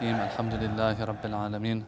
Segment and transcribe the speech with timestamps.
[0.00, 1.84] الرحيم الحمد لله رب العالمين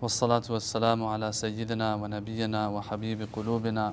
[0.00, 3.92] والصلاة والسلام على سيدنا ونبينا وحبيب قلوبنا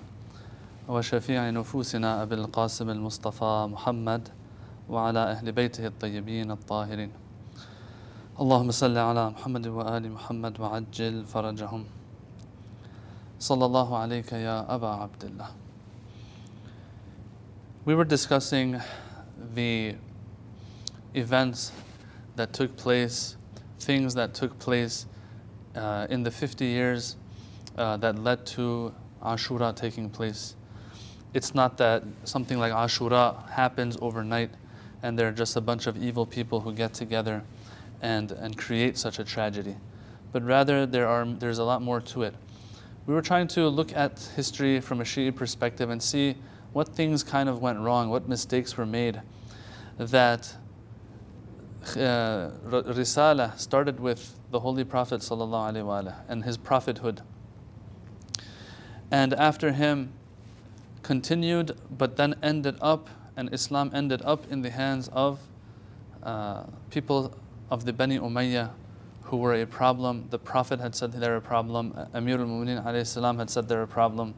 [0.87, 4.29] وشفيع نفوسنا أبي القاسم المصطفى محمد
[4.89, 7.11] وعلى أهل بيته الطيبين الطاهرين.
[8.39, 11.83] اللهم صل على محمد وآل محمد وعجل فرجهم.
[13.39, 15.49] صلى الله عليك يا أبا عبد الله.
[17.83, 18.79] We were discussing
[19.53, 19.95] the
[21.13, 21.82] events
[22.35, 23.37] that took place,
[23.79, 25.05] things that took place
[25.75, 27.15] uh, in the 50 years
[27.77, 28.93] uh, that led to
[29.23, 30.55] Ashura taking place.
[31.33, 34.51] It's not that something like Ashura happens overnight
[35.01, 37.43] and there are just a bunch of evil people who get together
[38.01, 39.75] and, and create such a tragedy.
[40.31, 42.33] But rather, there are, there's a lot more to it.
[43.05, 46.35] We were trying to look at history from a Shi'i perspective and see
[46.71, 49.21] what things kind of went wrong, what mistakes were made
[49.97, 50.55] that
[51.83, 55.29] uh, Risala started with the Holy Prophet
[56.29, 57.21] and his prophethood.
[59.11, 60.13] And after him
[61.03, 65.39] continued, but then ended up, and Islam ended up in the hands of
[66.23, 67.33] uh, people
[67.69, 68.71] of the Bani Umayyah
[69.23, 70.25] who were a problem.
[70.29, 72.83] The Prophet had said they're a problem, Amir al Mu'mineen
[73.37, 74.33] had said they're a problem,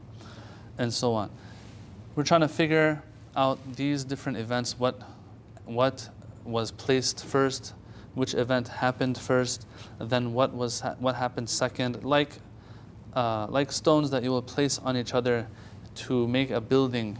[0.78, 1.30] and so on.
[2.14, 3.02] We're trying to figure
[3.36, 5.00] out these different events, what,
[5.66, 6.08] what
[6.46, 7.74] was placed first,
[8.14, 9.66] which event happened first,
[9.98, 12.38] then what was ha what happened second, like
[13.14, 15.46] uh, like stones that you will place on each other
[15.94, 17.18] to make a building.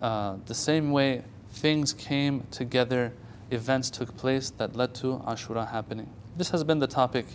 [0.00, 3.12] Uh, the same way things came together,
[3.50, 6.08] events took place that led to Ashura happening.
[6.36, 7.26] This has been the topic.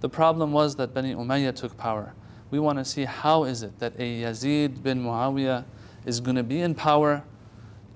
[0.00, 2.12] The problem was that Bani Umayyah took power.
[2.50, 5.64] We want to see how is it that a Yazid bin Muawiyah
[6.04, 7.22] is going to be in power,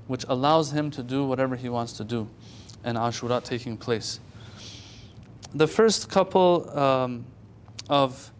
[0.06, 2.28] which allows him to do whatever he wants to do
[2.86, 4.20] and Ashura taking place.
[5.54, 7.26] The first couple um,
[7.90, 8.32] of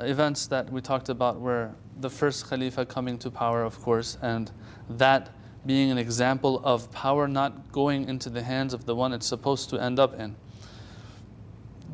[0.00, 4.50] events that we talked about were the first Khalifa coming to power, of course, and
[4.90, 5.30] that
[5.64, 9.70] being an example of power not going into the hands of the one it's supposed
[9.70, 10.34] to end up in.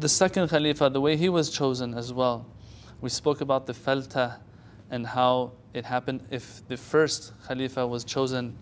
[0.00, 2.46] The second Khalifa, the way he was chosen as well,
[3.02, 4.40] we spoke about the falta
[4.90, 6.26] and how it happened.
[6.30, 8.56] If the first Khalifa was chosen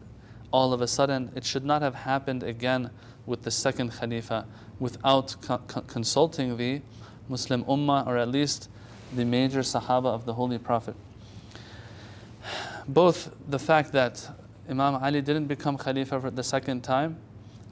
[0.50, 2.91] all of a sudden, it should not have happened again
[3.28, 4.47] with the second Khalifa
[4.81, 6.81] without co consulting the
[7.28, 8.71] Muslim Ummah or at least
[9.15, 10.97] the major Sahaba of the Holy Prophet.
[12.88, 14.28] Both the fact that
[14.69, 17.19] Imam Ali didn't become Khalifa for the second time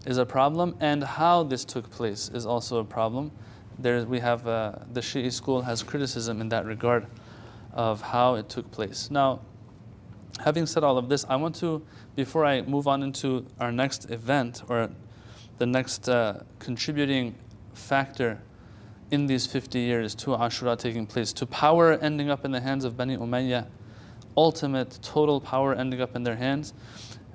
[0.04, 3.32] is a problem, and how this took place is also a problem.
[3.78, 7.06] There we have uh, the Shi'i school has criticism in that regard
[7.72, 9.10] of how it took place.
[9.10, 9.40] Now,
[10.44, 11.82] having said all of this, I want to,
[12.14, 14.90] before I move on into our next event or
[15.58, 17.34] the next uh, contributing
[17.74, 18.40] factor
[19.10, 22.84] in these 50 years to Ashura taking place, to power ending up in the hands
[22.84, 23.66] of Bani Umayyah,
[24.36, 26.74] ultimate total power ending up in their hands.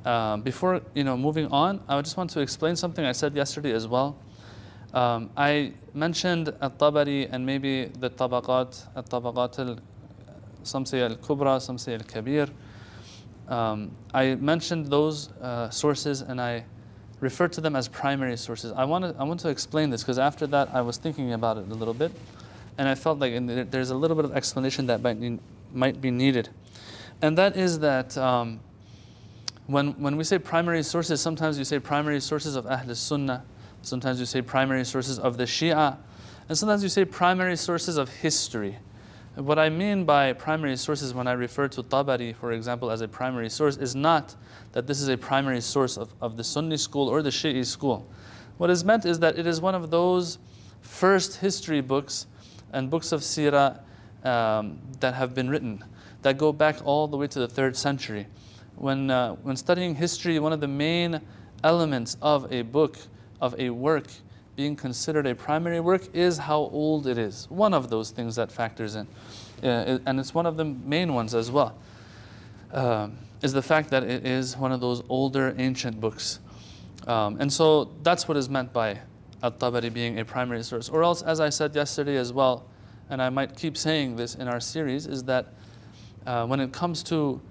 [0.06, 3.72] Um, before you know moving on, I just want to explain something I said yesterday
[3.72, 4.18] as well.
[4.94, 9.80] Um, I mentioned al-Tabari and maybe the Tabaqat, al-Tabaqat al,
[10.64, 12.50] some say al-Kubra, some say al-Kabir.
[13.48, 16.66] Um, I mentioned those uh, sources and I
[17.22, 18.74] refer to them as primary sources.
[18.74, 21.70] I, wanna, I want to explain this because after that I was thinking about it
[21.70, 22.12] a little bit
[22.78, 23.34] and I felt like
[23.72, 25.40] there's a little bit of explanation that might, need,
[25.74, 26.50] might be needed.
[27.22, 28.60] And that is that um,
[29.68, 33.44] when, when we say primary sources, sometimes you say primary sources of Ahl Sunnah,
[33.84, 35.98] sometimes you say primary sources of the Shia,
[36.50, 38.78] and sometimes you say primary sources of history.
[39.36, 43.08] What I mean by primary sources when I refer to Tabari, for example, as a
[43.08, 44.36] primary source, is not
[44.74, 48.06] that this is a primary source of, of the Sunni school or the Shi'i school.
[48.58, 50.38] What is meant is that it is one of those
[50.82, 52.28] first history books
[52.74, 53.80] and books of Sirah
[54.26, 55.82] um, that have been written
[56.24, 58.28] that go back all the way to the third century.
[58.76, 61.22] When, uh, when studying history, one of the main
[61.64, 62.98] elements of a book,
[63.40, 64.08] of a work,
[64.62, 67.50] being considered a primary work is how old it is.
[67.50, 69.08] One of those things that factors in.
[69.64, 71.76] Uh, and it's one of the main ones as well,
[72.72, 73.08] uh,
[73.42, 76.42] is the fact that it is one of those older ancient books.
[77.08, 79.00] Um, and so that's what is meant by
[79.42, 80.90] At-Tabari being a primary source.
[80.90, 82.68] Or else, as I said yesterday as well,
[83.10, 85.56] and I might keep saying this in our series, is that
[86.28, 87.42] uh, when it comes to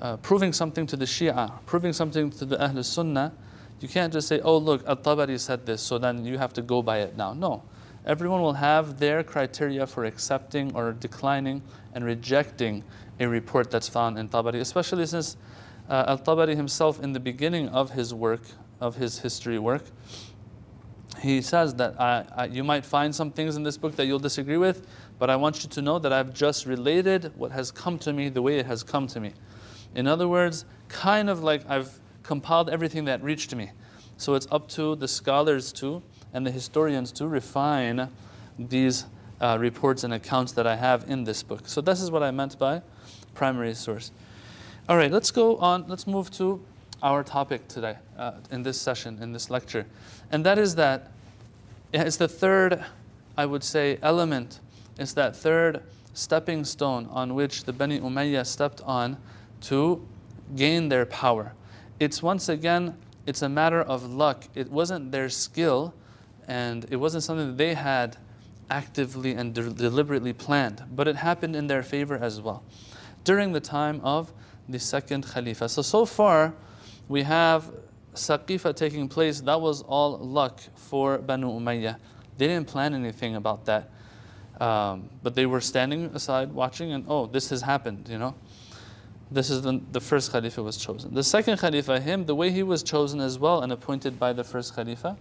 [0.00, 3.32] uh, proving something to the Shia, proving something to the Ahl Sunnah,
[3.80, 6.62] you can't just say, oh, look, Al Tabari said this, so then you have to
[6.62, 7.34] go by it now.
[7.34, 7.62] No.
[8.06, 11.62] Everyone will have their criteria for accepting or declining
[11.92, 12.84] and rejecting
[13.20, 15.36] a report that's found in Tabari, especially since
[15.88, 18.42] uh, Al-Tabari himself, in the beginning of his work,
[18.80, 19.82] of his history work,
[21.20, 24.18] he says that I, I, you might find some things in this book that you'll
[24.18, 24.86] disagree with,
[25.18, 28.28] but I want you to know that I've just related what has come to me
[28.28, 29.32] the way it has come to me.
[29.94, 33.70] In other words, kind of like I've compiled everything that reached me.
[34.16, 36.02] So it's up to the scholars to
[36.32, 38.08] and the historians to refine
[38.58, 39.06] these
[39.40, 41.62] uh, reports and accounts that I have in this book.
[41.66, 42.82] So this is what I meant by
[43.34, 44.10] primary source.
[44.88, 45.84] All right, let's go on.
[45.88, 46.60] Let's move to
[47.02, 49.86] our topic today uh, in this session, in this lecture.
[50.30, 51.10] And that is that
[51.92, 52.84] it's the third,
[53.36, 54.60] I would say, element.
[54.98, 55.82] It's that third
[56.14, 59.18] stepping stone on which the Bani Umayyah stepped on
[59.62, 60.06] to
[60.54, 61.52] gain their power.
[61.98, 62.96] It's once again,
[63.26, 64.44] it's a matter of luck.
[64.54, 65.94] It wasn't their skill
[66.46, 68.16] and it wasn't something that they had
[68.70, 72.62] actively and de- deliberately planned, but it happened in their favor as well
[73.24, 74.32] during the time of
[74.68, 75.68] the second Khalifa.
[75.68, 76.54] So, so far,
[77.08, 77.72] we have
[78.14, 79.40] Saqifa taking place.
[79.40, 81.96] That was all luck for Banu Umayyah.
[82.38, 83.90] They didn't plan anything about that.
[84.60, 88.34] Um, but they were standing aside watching, and oh, this has happened, you know.
[89.30, 91.12] This is the, the first Khalifa was chosen.
[91.12, 94.44] The second Khalifa, him, the way he was chosen as well and appointed by the
[94.44, 95.16] first Khalifa,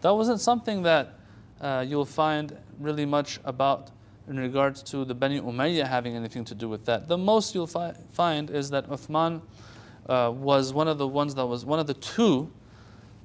[0.00, 1.14] that wasn't something that
[1.60, 3.90] uh, you'll find really much about
[4.28, 7.08] in regards to the Bani Umayyah having anything to do with that.
[7.08, 9.42] The most you'll fi- find is that Uthman
[10.08, 12.50] uh, was one of the ones that was one of the two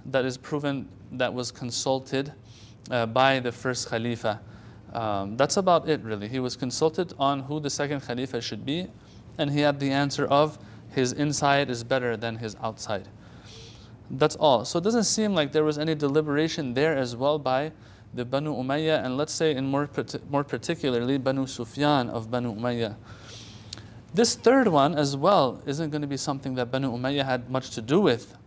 [0.07, 2.33] that is proven that was consulted
[2.91, 4.41] uh, by the first Khalifa.
[4.93, 6.27] Um, that's about it, really.
[6.27, 8.87] He was consulted on who the second Khalifa should be,
[9.37, 10.57] and he had the answer of
[10.89, 13.07] his inside is better than his outside.
[14.09, 14.65] That's all.
[14.65, 17.71] So it doesn't seem like there was any deliberation there as well by
[18.13, 19.89] the Banu Umayyah, and let's say in more,
[20.29, 22.95] more particularly Banu Sufyan of Banu Umayyah.
[24.13, 27.71] This third one as well isn't going to be something that Banu Umayyah had much
[27.71, 28.37] to do with.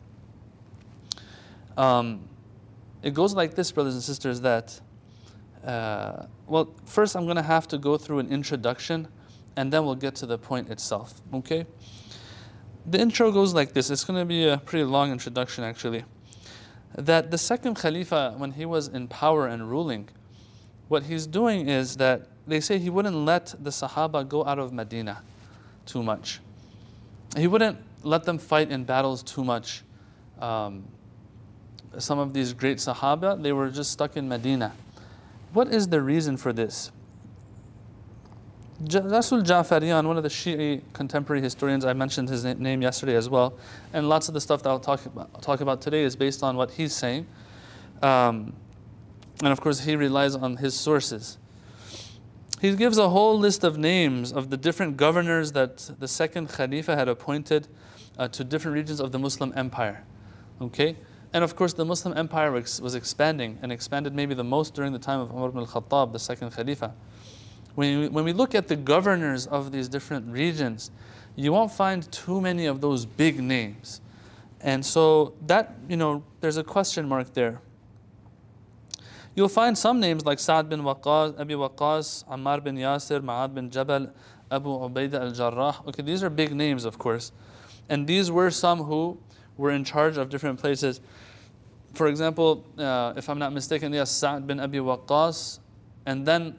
[1.77, 2.27] Um,
[3.03, 4.81] it goes like this, brothers and sisters, that,
[5.65, 9.07] uh, well, first I'm going to have to go through an introduction
[9.59, 11.67] and then we'll get to the point itself, okay?
[12.87, 13.91] The intro goes like this.
[13.91, 16.05] It's going to be a pretty long introduction, actually.
[16.95, 20.11] That the second Khalifa, when he was in power and ruling,
[20.87, 24.73] what he's doing is that they say he wouldn't let the Sahaba go out of
[24.73, 25.23] Medina
[25.87, 26.39] too much.
[27.37, 29.83] He wouldn't let them fight in battles too much.
[30.41, 30.87] Um,
[31.99, 34.73] some of these great Sahaba, they were just stuck in Medina.
[35.53, 36.93] What is the reason for this?
[38.81, 43.55] Rasul Ja'fariyan, one of the Shi'i contemporary historians, I mentioned his name yesterday as well,
[43.93, 46.57] and lots of the stuff that I'll talk about, talk about today is based on
[46.57, 47.27] what he's saying.
[48.03, 48.53] Um,
[49.43, 51.39] and of course, he relies on his sources.
[52.61, 56.95] He gives a whole list of names of the different governors that the second Khalifa
[56.95, 57.67] had appointed
[58.17, 60.05] uh, to different regions of the Muslim empire.
[60.61, 60.97] Okay?
[61.33, 64.99] And of course, the Muslim empire was expanding and expanded maybe the most during the
[65.01, 66.95] time of Umar ibn al-Khattab, the second Khalifa.
[67.79, 70.91] When we, when we look at the governors of these different regions,
[71.37, 74.01] you won't find too many of those big names.
[74.61, 77.61] And so that, you know, there's a question mark there.
[79.37, 83.71] You'll find some names like Sa'd bin Waqqas, Abi Waqqas, Ammar bin Yasir, Ma'ad bin
[83.71, 84.11] Jabal,
[84.51, 85.77] Abu Ubaidah al-Jarrah.
[85.87, 87.31] Okay, these are big names, of course.
[87.89, 89.21] And these were some who
[89.57, 91.01] were in charge of different places.
[91.95, 95.61] For example, uh, if I'm not mistaken, yes, Sa'd bin Abi Waqqas,
[96.07, 96.59] and then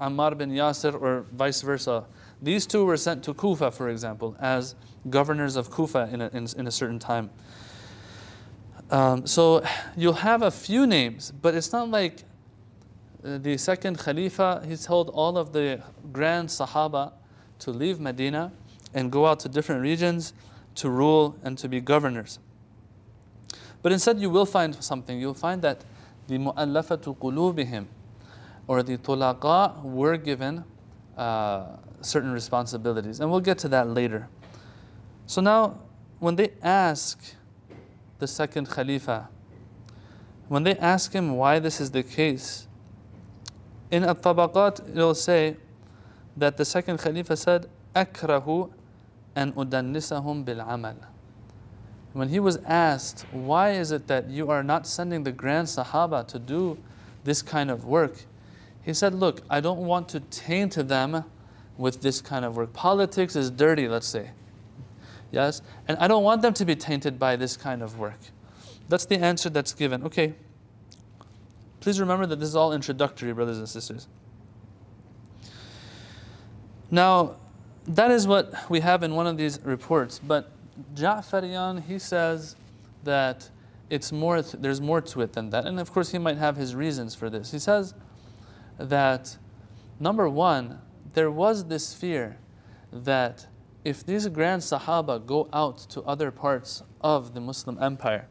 [0.00, 2.04] Ammar bin Yasir or vice versa.
[2.42, 4.74] These two were sent to Kufa, for example, as
[5.08, 7.30] governors of Kufa in a, in, in a certain time.
[8.90, 9.62] Um, so
[9.96, 12.24] you'll have a few names, but it's not like
[13.22, 17.12] uh, the second Khalifa, he told all of the grand Sahaba
[17.60, 18.50] to leave Medina
[18.94, 20.32] and go out to different regions
[20.76, 22.38] to rule and to be governors.
[23.82, 25.20] But instead, you will find something.
[25.20, 25.84] You'll find that
[26.26, 27.86] the mu'allafatu qulubihim,
[28.69, 30.63] or the tulaqa were given
[31.17, 31.67] uh,
[32.01, 33.19] certain responsibilities.
[33.19, 34.27] And we'll get to that later.
[35.27, 35.79] So now,
[36.19, 37.35] when they ask
[38.19, 39.29] the second Khalifa,
[40.47, 42.67] when they ask him why this is the case,
[43.91, 45.57] in At-Tabaqat it'll say
[46.37, 48.69] that the second Khalifa said, أكره
[49.35, 50.95] أن أدنسهم بالعمل.
[52.13, 56.25] When he was asked, why is it that you are not sending the grand Sahaba
[56.27, 56.77] to do
[57.23, 58.25] this kind of work?
[58.90, 61.24] He said, Look, I don't want to taint them
[61.78, 62.72] with this kind of work.
[62.72, 64.30] Politics is dirty, let's say.
[65.30, 65.62] Yes?
[65.86, 68.18] And I don't want them to be tainted by this kind of work.
[68.88, 70.02] That's the answer that's given.
[70.02, 70.34] Okay.
[71.78, 74.08] Please remember that this is all introductory, brothers and sisters.
[76.90, 77.36] Now,
[77.86, 80.18] that is what we have in one of these reports.
[80.18, 80.50] But
[80.96, 82.56] Ja'fariyan, he says
[83.04, 83.48] that
[83.88, 85.64] it's more, th- there's more to it than that.
[85.64, 87.52] And of course, he might have his reasons for this.
[87.52, 87.94] He says
[88.80, 89.36] that,
[89.98, 90.80] number one,
[91.12, 92.38] there was this fear
[92.92, 93.46] that
[93.84, 98.26] if these grand Sahaba go out to other parts of the Muslim empire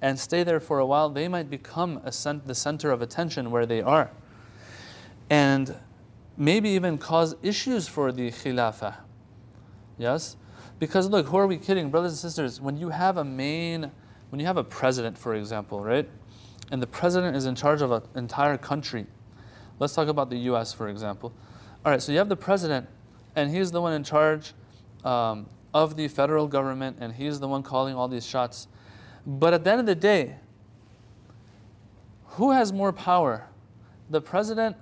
[0.00, 3.66] and stay there for a while, they might become cent- the center of attention where
[3.66, 4.10] they are.
[5.28, 5.74] And
[6.36, 8.96] maybe even cause issues for the Khilafah.
[9.98, 10.36] Yes?
[10.78, 12.60] Because look, who are we kidding, brothers and sisters?
[12.60, 13.90] When you have a main
[14.30, 16.08] when you have a president, for example, right,
[16.70, 19.06] and the president is in charge of an entire country,
[19.78, 21.32] let's talk about the US, for example.
[21.84, 22.86] All right, so you have the president,
[23.36, 24.52] and he's the one in charge
[25.04, 28.68] um, of the federal government, and he's the one calling all these shots.
[29.26, 30.36] But at the end of the day,
[32.26, 33.48] who has more power,
[34.10, 34.76] the president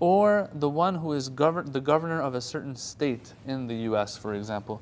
[0.00, 4.16] or the one who is govern- the governor of a certain state in the US,
[4.16, 4.80] for example?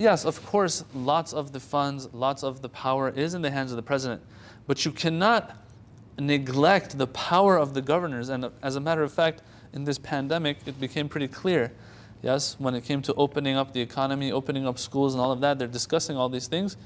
[0.00, 3.70] yes, of course, lots of the funds, lots of the power is in the hands
[3.70, 4.22] of the president,
[4.66, 5.56] but you cannot
[6.20, 8.28] neglect the power of the governors.
[8.28, 11.72] And as a matter of fact, in this pandemic, it became pretty clear.
[12.22, 15.40] Yes, when it came to opening up the economy, opening up schools, and all of
[15.40, 16.76] that, they're discussing all these things.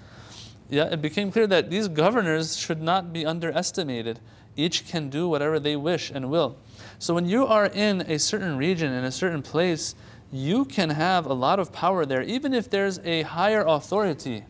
[0.71, 4.21] Yeah, it became clear that these governors should not be underestimated.
[4.57, 6.57] Each can do whatever they wish and will.
[6.99, 9.95] So when you are in a certain region, in a certain place,
[10.33, 14.45] you can have a lot of power there, even if there's a higher authority.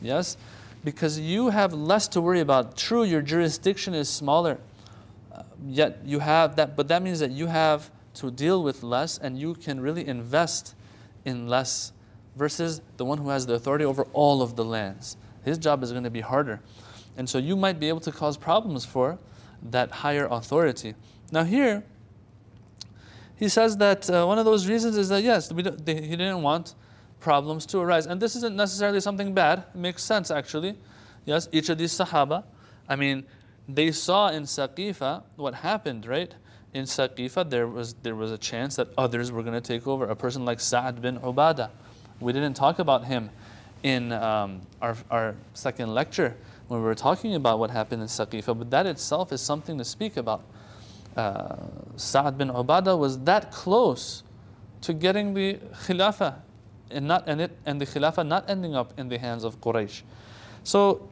[0.00, 0.36] Yes?
[0.84, 2.76] Because you have less to worry about.
[2.76, 4.58] True, your jurisdiction is smaller,
[5.32, 9.18] uh, yet you have that, but that means that you have to deal with less
[9.18, 10.74] and you can really invest
[11.24, 11.92] in less
[12.36, 15.16] versus the one who has the authority over all of the lands.
[15.44, 16.60] His job is going to be harder.
[17.16, 19.18] And so you might be able to cause problems for
[19.70, 20.94] that higher authority.
[21.30, 21.84] Now, here,
[23.36, 26.74] he says that uh, one of those reasons is that yes, they, he didn't want
[27.24, 28.04] problems to arise.
[28.04, 29.64] And this isn't necessarily something bad.
[29.74, 30.78] It makes sense actually.
[31.24, 32.44] Yes, each of these Sahaba,
[32.86, 33.24] I mean,
[33.66, 36.32] they saw in Saqifa what happened, right?
[36.74, 40.04] In Saqifa, there was, there was a chance that others were going to take over.
[40.04, 41.70] A person like Sa'ad bin Ubadah.
[42.20, 43.30] We didn't talk about him
[43.82, 46.36] in um, our, our second lecture
[46.68, 49.84] when we were talking about what happened in Saqifa, but that itself is something to
[49.84, 50.44] speak about
[51.16, 51.56] uh,
[51.96, 54.24] Sa'ad bin Ubadah was that close
[54.82, 55.54] to getting the
[55.86, 56.34] Khilafah
[56.90, 60.02] and, not, and, it, and the Khilafah not ending up in the hands of Quraysh.
[60.62, 61.08] So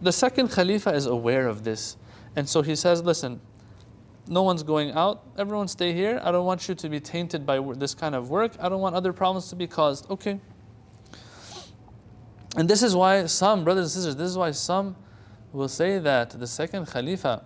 [0.00, 1.96] the second Khalifa is aware of this.
[2.36, 3.40] And so he says, listen,
[4.28, 5.24] no one's going out.
[5.38, 6.20] Everyone stay here.
[6.22, 8.52] I don't want you to be tainted by this kind of work.
[8.60, 10.10] I don't want other problems to be caused.
[10.10, 10.40] Okay.
[12.56, 14.96] And this is why some, brothers and sisters, this is why some
[15.52, 17.44] will say that the second Khalifa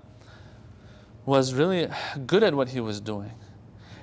[1.27, 1.89] was really
[2.27, 3.33] good at what he was doing.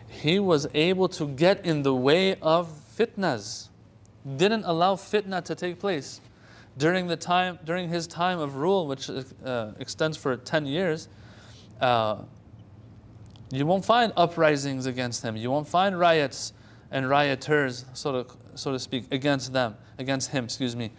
[0.08, 3.70] He was able to get in the way of fitnas,
[4.36, 6.22] didn't allow fitna to take place.
[6.78, 11.08] During, the time, during his time of rule, which uh, extends for 10 years,
[11.82, 12.18] uh,
[13.52, 15.36] you won't find uprisings against him.
[15.36, 16.54] You won't find riots
[16.92, 20.92] and rioters, so to, so to speak, against them, against him, excuse me.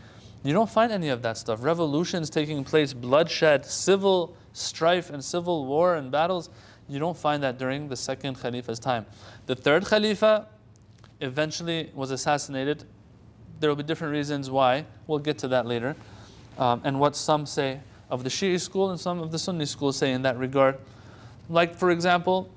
[0.42, 1.62] You don't find any of that stuff.
[1.62, 6.50] Revolutions taking place, bloodshed, civil strife and civil war and battles,
[6.88, 9.06] you don't find that during the second Khalifa's time.
[9.46, 10.46] The third Khalifa
[11.20, 12.84] eventually was assassinated.
[13.60, 14.84] There will be different reasons why.
[15.06, 15.96] We'll get to that later.
[16.58, 19.92] Um, and what some say of the Shi'i school and some of the Sunni school
[19.92, 20.78] say in that regard.
[21.48, 22.50] Like, for example,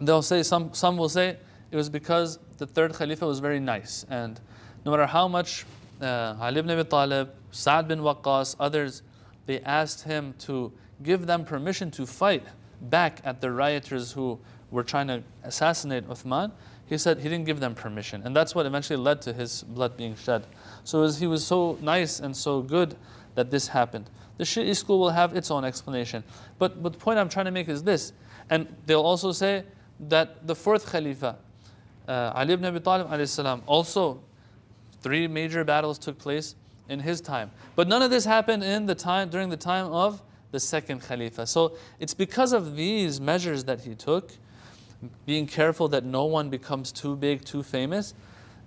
[0.00, 1.36] they'll say, some, some will say
[1.70, 4.04] it was because the third Khalifa was very nice.
[4.10, 4.40] And
[4.84, 5.66] no matter how much
[6.00, 9.02] uh, Ali ibn Abi Talib, Sa'd bin Waqqas, others,
[9.46, 12.44] they asked him to give them permission to fight
[12.82, 14.38] back at the rioters who
[14.70, 16.50] were trying to assassinate Uthman,
[16.92, 18.20] he said he didn't give them permission.
[18.24, 20.46] And that's what eventually led to his blood being shed.
[20.84, 22.96] So was, he was so nice and so good
[23.34, 24.10] that this happened.
[24.36, 26.22] The Shi'i school will have its own explanation.
[26.58, 28.12] But, but the point I'm trying to make is this.
[28.50, 29.64] And they'll also say
[30.00, 31.38] that the fourth Khalifa,
[32.08, 34.20] uh, Ali ibn Abi Talib salam, also
[35.00, 36.56] three major battles took place
[36.90, 37.50] in his time.
[37.74, 41.46] But none of this happened in the time during the time of the second Khalifa.
[41.46, 44.32] So it's because of these measures that he took,
[45.26, 48.14] being careful that no one becomes too big, too famous,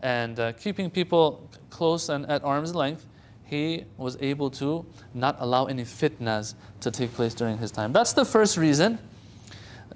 [0.01, 3.05] and uh, keeping people close and at arm's length,
[3.43, 7.93] he was able to not allow any fitnas to take place during his time.
[7.93, 8.97] That's the first reason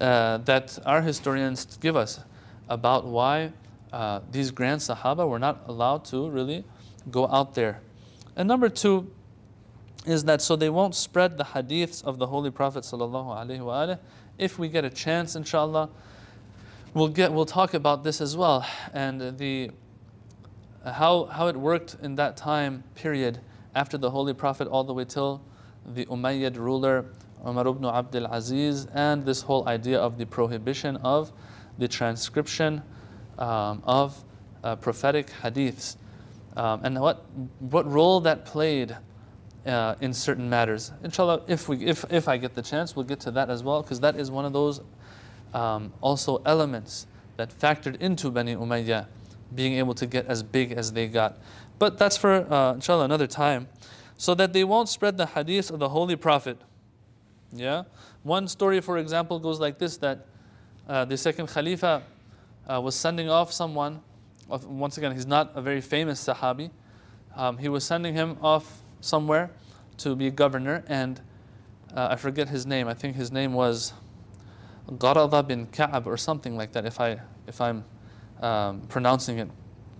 [0.00, 2.20] uh, that our historians give us
[2.68, 3.52] about why
[3.92, 6.64] uh, these grand Sahaba were not allowed to really
[7.10, 7.80] go out there.
[8.36, 9.10] And number two,
[10.06, 12.84] is that so they won't spread the hadiths of the Holy Prophet
[14.38, 15.90] If we get a chance, inshallah,
[16.94, 19.70] we'll get we'll talk about this as well and the
[20.84, 23.40] how how it worked in that time period
[23.74, 25.42] after the Holy Prophet all the way till
[25.94, 27.06] the Umayyad ruler
[27.46, 31.32] Umar ibn Abdul Aziz and this whole idea of the prohibition of
[31.78, 32.82] the transcription
[33.38, 34.24] um, of
[34.64, 35.96] uh, prophetic hadiths
[36.56, 37.24] um, and what,
[37.60, 38.96] what role that played
[39.66, 40.92] uh, in certain matters.
[41.04, 43.82] Inshallah, if, we, if, if I get the chance, we'll get to that as well
[43.82, 44.80] because that is one of those
[45.54, 49.06] um, also elements that factored into Bani Umayyah
[49.54, 51.38] being able to get as big as they got.
[51.78, 53.68] But that's for, uh, inshallah, another time.
[54.16, 56.58] So that they won't spread the hadith of the Holy Prophet.
[57.52, 57.84] Yeah?
[58.22, 60.26] One story, for example, goes like this that
[60.88, 62.02] uh, the second Khalifa
[62.68, 64.02] uh, was sending off someone.
[64.48, 66.70] Once again, he's not a very famous Sahabi.
[67.34, 69.50] Um, he was sending him off somewhere
[69.98, 71.20] to be governor, and
[71.94, 72.88] uh, I forget his name.
[72.88, 73.92] I think his name was
[74.98, 77.84] Qarada bin Ka'ab or something like that, if, I, if I'm
[78.40, 79.48] um, pronouncing it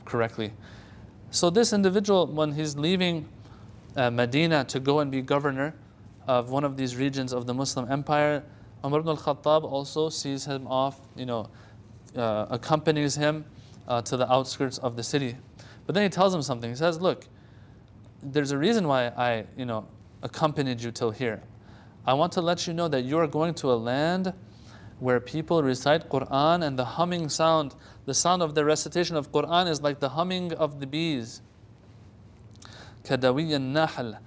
[0.05, 0.53] correctly.
[1.31, 3.29] So, this individual, when he's leaving
[3.97, 5.75] uh, Medina to go and be governor
[6.27, 8.43] of one of these regions of the Muslim empire,
[8.85, 11.49] Umar ibn al-Khattab also sees him off, you know,
[12.17, 13.45] uh, accompanies him
[13.87, 15.37] uh, to the outskirts of the city.
[15.87, 16.71] But then he tells him something.
[16.71, 17.27] He says, look,
[18.23, 19.87] there's a reason why I, you know,
[20.23, 21.43] accompanied you till here.
[22.07, 24.33] I want to let you know that you are going to a land
[25.01, 27.75] where people recite Quran and the humming sound,
[28.07, 31.43] the sound of the recitation of Quran is like the humming of the bees.
[33.05, 34.19] Kadawi nahl.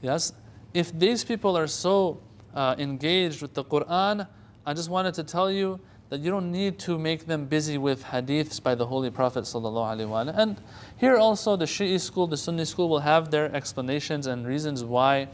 [0.00, 0.32] Yes,
[0.74, 2.20] if these people are so
[2.54, 4.26] uh, engaged with the Quran,
[4.64, 8.04] I just wanted to tell you that you don't need to make them busy with
[8.04, 10.60] hadiths by the Holy Prophet And
[10.98, 15.28] here also the Shi'i school, the Sunni school will have their explanations and reasons why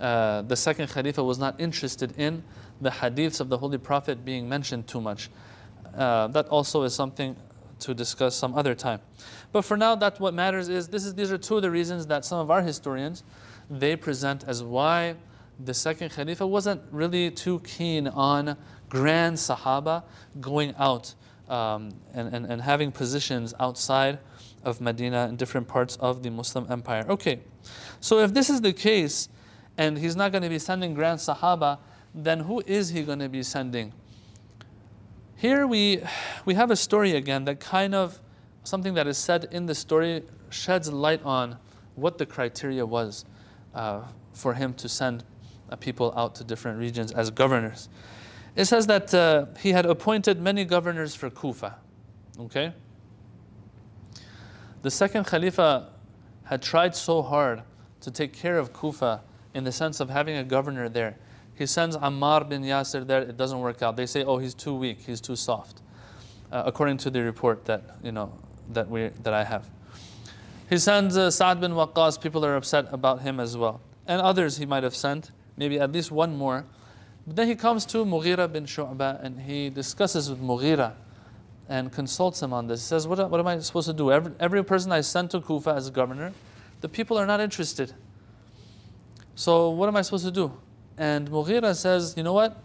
[0.00, 2.42] uh, the second Khalifa was not interested in
[2.80, 5.30] the hadiths of the Holy Prophet being mentioned too much.
[5.94, 7.36] Uh, that also is something
[7.78, 9.00] to discuss some other time.
[9.52, 12.06] But for now, that what matters is this is these are two of the reasons
[12.06, 13.22] that some of our historians
[13.70, 15.16] they present as why
[15.64, 18.56] the second Khalifa wasn't really too keen on
[18.88, 20.04] grand Sahaba
[20.40, 21.14] going out
[21.48, 24.18] um, and, and, and having positions outside
[24.64, 27.04] of Medina in different parts of the Muslim empire.
[27.08, 27.40] Okay,
[28.00, 29.28] so if this is the case,
[29.78, 31.78] and he's not going to be sending grand Sahaba,
[32.16, 33.92] then who is he going to be sending?
[35.36, 36.02] Here we,
[36.46, 38.18] we have a story again that kind of,
[38.64, 41.58] something that is said in the story sheds light on
[41.94, 43.26] what the criteria was
[43.74, 44.02] uh,
[44.32, 45.24] for him to send
[45.70, 47.88] uh, people out to different regions as governors.
[48.54, 51.76] It says that uh, he had appointed many governors for Kufa.
[52.40, 52.72] Okay?
[54.82, 55.90] The second Khalifa
[56.44, 57.62] had tried so hard
[58.00, 61.18] to take care of Kufa in the sense of having a governor there.
[61.56, 63.96] He sends Ammar bin Yasir there, it doesn't work out.
[63.96, 65.80] They say, oh, he's too weak, he's too soft,
[66.52, 68.32] uh, according to the report that, you know,
[68.72, 69.68] that, we, that I have.
[70.68, 73.80] He sends uh, Sa'd bin Waqqas, people are upset about him as well.
[74.06, 76.66] And others he might have sent, maybe at least one more.
[77.26, 80.92] But then he comes to Mughira bin Shu'bah and he discusses with Mughira
[81.68, 82.82] and consults him on this.
[82.82, 84.12] He says, What, what am I supposed to do?
[84.12, 86.32] Every, every person I sent to Kufa as governor,
[86.80, 87.94] the people are not interested.
[89.34, 90.52] So what am I supposed to do?
[90.98, 92.62] And Mughira says, You know what?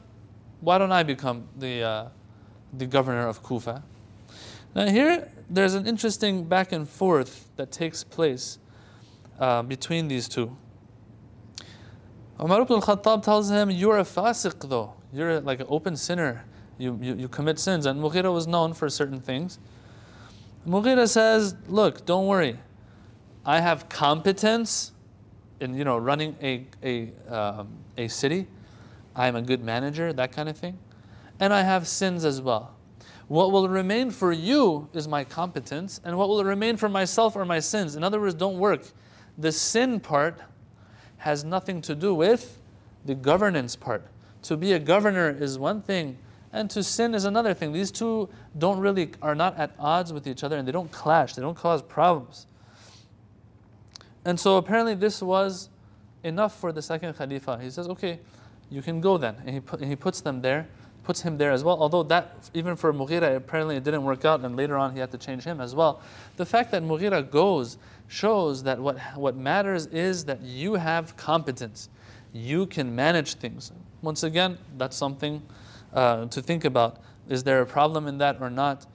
[0.62, 2.08] Why don't I become the, uh,
[2.74, 3.84] the governor of Kufa?
[4.76, 8.60] Now, here there's an interesting back and forth that takes place
[9.40, 10.56] uh, between these two.
[12.40, 14.94] Umar ibn al-Khattab tells him, you're a fasiq though.
[15.14, 16.46] You're like an open sinner.
[16.78, 17.86] You, you, you commit sins.
[17.86, 19.60] And Mughira was known for certain things.
[20.66, 22.58] Mughira says, look, don't worry.
[23.46, 24.92] I have competence
[25.62, 27.70] in you know running a, a, um,
[28.02, 28.48] a city.
[29.16, 30.78] I'm a good manager, that kind of thing.
[31.40, 32.76] And I have sins as well.
[33.28, 37.46] What will remain for you is my competence, and what will remain for myself are
[37.46, 37.96] my sins.
[37.96, 38.84] In other words, don't work.
[39.38, 40.42] The sin part
[41.18, 42.60] has nothing to do with
[43.06, 44.06] the governance part.
[44.44, 46.18] To be a governor is one thing,
[46.52, 47.72] and to sin is another thing.
[47.72, 51.36] These two don't really are not at odds with each other, and they don't clash.
[51.36, 52.48] They don't cause problems.
[54.26, 55.70] And so apparently this was
[56.24, 57.60] enough for the second Khalifa.
[57.62, 58.20] He says, "Okay,
[58.70, 60.68] you can go then," and he put, and he puts them there
[61.04, 61.82] puts him there as well.
[61.82, 65.12] Although that, even for Mughira, apparently it didn't work out, and later on he had
[65.12, 66.02] to change him as well.
[66.38, 71.90] The fact that Mughira goes shows that what, what matters is that you have competence.
[72.34, 73.72] You can manage things.
[74.02, 75.42] Once again, that's something
[75.94, 76.98] uh, to think about.
[77.30, 78.86] Is there a problem in that or not?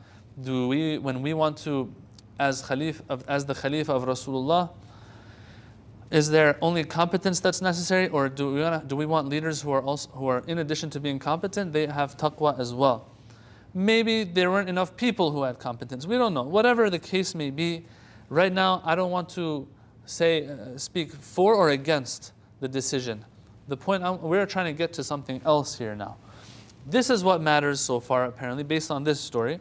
[0.43, 1.93] Do we, when we want to,
[2.39, 4.71] as Khalif, as the Khalifa of Rasulullah,
[6.11, 9.73] is there only competence that's necessary, or do we, wanna, do we want leaders who
[9.73, 13.09] are also who are in addition to being competent, they have taqwa as well?
[13.75, 16.07] Maybe there weren't enough people who had competence.
[16.07, 16.45] We don't know.
[16.45, 17.85] Whatever the case may be,
[18.31, 19.69] right now I don't want to
[20.07, 23.25] say uh, speak for or against the decision.
[23.69, 26.17] The point I'm, we're trying to get to something else here now.
[26.87, 29.59] This is what matters so far, apparently, based on this story.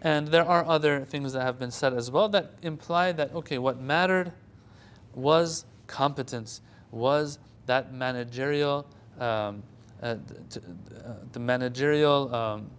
[0.00, 3.58] And there are other things that have been said as well that imply that, okay,
[3.58, 4.32] what mattered
[5.18, 8.86] was competence, was that managerial,
[9.18, 9.62] um,
[10.02, 10.16] uh, uh,
[11.32, 12.70] the managerial, um,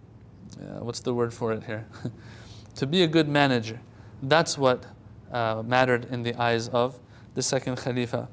[0.58, 1.86] uh, what's the word for it here?
[2.74, 3.78] to be a good manager.
[4.22, 4.84] That's what
[5.30, 6.98] uh, mattered in the eyes of
[7.34, 8.28] the second Khalifa.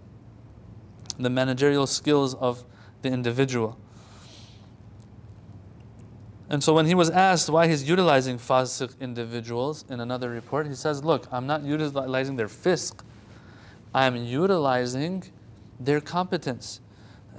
[1.19, 2.63] The managerial skills of
[3.01, 3.77] the individual.
[6.49, 10.75] And so when he was asked why he's utilizing fasiq individuals in another report, he
[10.75, 13.01] says, Look, I'm not utilizing their fisq,
[13.93, 15.23] I'm utilizing
[15.80, 16.82] their competence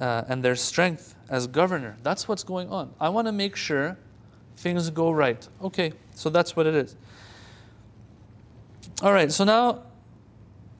[0.01, 1.97] uh, and their strength as governor.
[2.03, 2.95] That's what's going on.
[3.01, 3.97] I want to make sure
[4.57, 5.47] things go right.
[5.63, 6.97] Okay, so that's what it is.
[9.03, 9.83] All right, so now,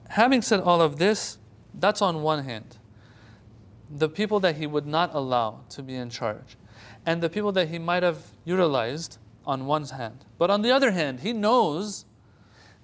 [0.09, 1.39] having said all of this,
[1.75, 2.79] that's on one hand.
[3.91, 6.57] The people that he would not allow to be in charge,
[7.07, 10.25] and the people that he might have utilized on one hand.
[10.37, 12.05] But on the other hand, he knows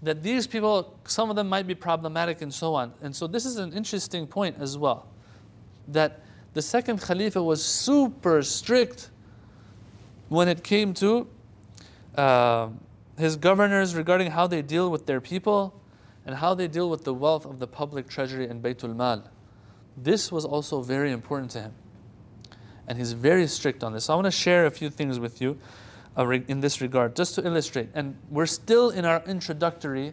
[0.04, 2.92] that these people, some of them might be problematic and so on.
[3.02, 5.08] And so, this is an interesting point as well.
[5.88, 6.20] That
[6.52, 9.10] the second Khalifa was super strict
[10.28, 11.26] when it came to
[12.16, 12.68] uh,
[13.18, 15.80] his governors regarding how they deal with their people
[16.26, 19.24] and how they deal with the wealth of the public treasury and Baytul Mal.
[19.96, 21.72] This was also very important to him.
[22.86, 24.04] And he's very strict on this.
[24.04, 25.58] So I want to share a few things with you
[26.16, 27.88] in this regard, just to illustrate.
[27.94, 30.12] And we're still in our introductory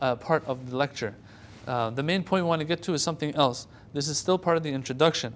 [0.00, 1.14] uh, part of the lecture.
[1.66, 3.66] Uh, the main point we want to get to is something else.
[3.92, 5.34] This is still part of the introduction.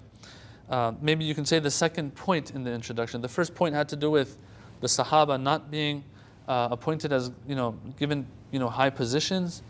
[0.71, 3.21] Uh, maybe you can say the second point in the introduction.
[3.21, 4.39] The first point had to do with
[4.81, 6.03] the Sahaba not being
[6.49, 9.63] uh, appointed as, you know, given, you know, high positions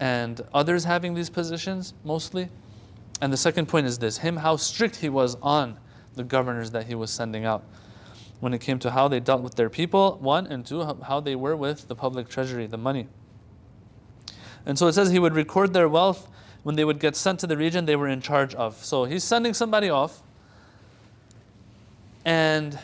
[0.00, 2.48] and others having these positions mostly.
[3.20, 5.76] And the second point is this him, how strict he was on
[6.14, 7.64] the governors that he was sending out
[8.40, 11.34] when it came to how they dealt with their people, one, and two, how they
[11.34, 13.08] were with the public treasury, the money.
[14.64, 16.28] And so it says he would record their wealth
[16.62, 18.76] when they would get sent to the region they were in charge of.
[18.84, 20.22] So he's sending somebody off,
[22.24, 22.78] and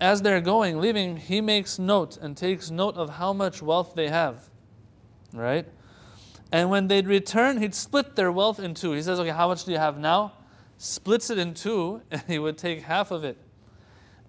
[0.00, 4.08] as they're going, leaving, he makes note and takes note of how much wealth they
[4.08, 4.48] have.
[5.32, 5.66] Right?
[6.52, 8.92] And when they'd return, he'd split their wealth in two.
[8.92, 10.32] He says, Okay, how much do you have now?
[10.78, 13.36] Splits it in two, and he would take half of it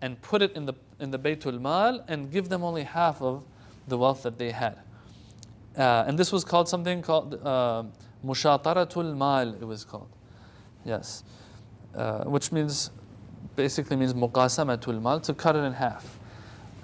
[0.01, 3.43] and put it in the, in the Baytul Mal and give them only half of
[3.87, 4.77] the wealth that they had.
[5.77, 7.83] Uh, and this was called something called uh,
[8.23, 10.09] Mal, it was called.
[10.85, 11.23] Yes.
[11.95, 12.91] Uh, which means
[13.55, 16.19] basically means muqasamatul mal, to cut it in half.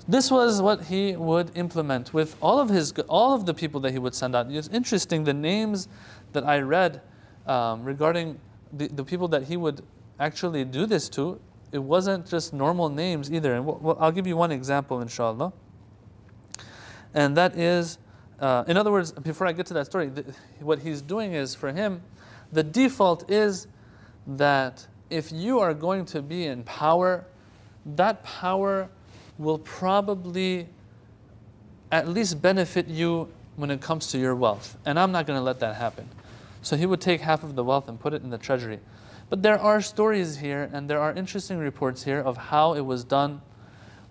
[0.07, 3.91] This was what he would implement with all of his, all of the people that
[3.91, 4.51] he would send out.
[4.51, 5.87] It's interesting the names
[6.33, 7.01] that I read
[7.47, 8.39] um, regarding
[8.73, 9.81] the, the people that he would
[10.19, 11.39] actually do this to.
[11.75, 13.53] It wasn't just normal names either.
[13.53, 15.51] And we'll, I'll give you one example, inshallah.
[17.13, 17.97] And that is,
[18.39, 20.09] uh, in other words, before I get to that story,
[20.61, 22.01] what he's doing is for him,
[22.53, 23.67] the default is
[24.25, 27.25] that if you are going to be in power,
[27.97, 28.87] that power
[29.37, 30.69] will probably
[31.91, 34.77] at least benefit you when it comes to your wealth.
[34.85, 36.07] And I'm not going to let that happen.
[36.61, 38.79] So he would take half of the wealth and put it in the treasury.
[39.29, 43.03] But there are stories here and there are interesting reports here of how it was
[43.03, 43.41] done,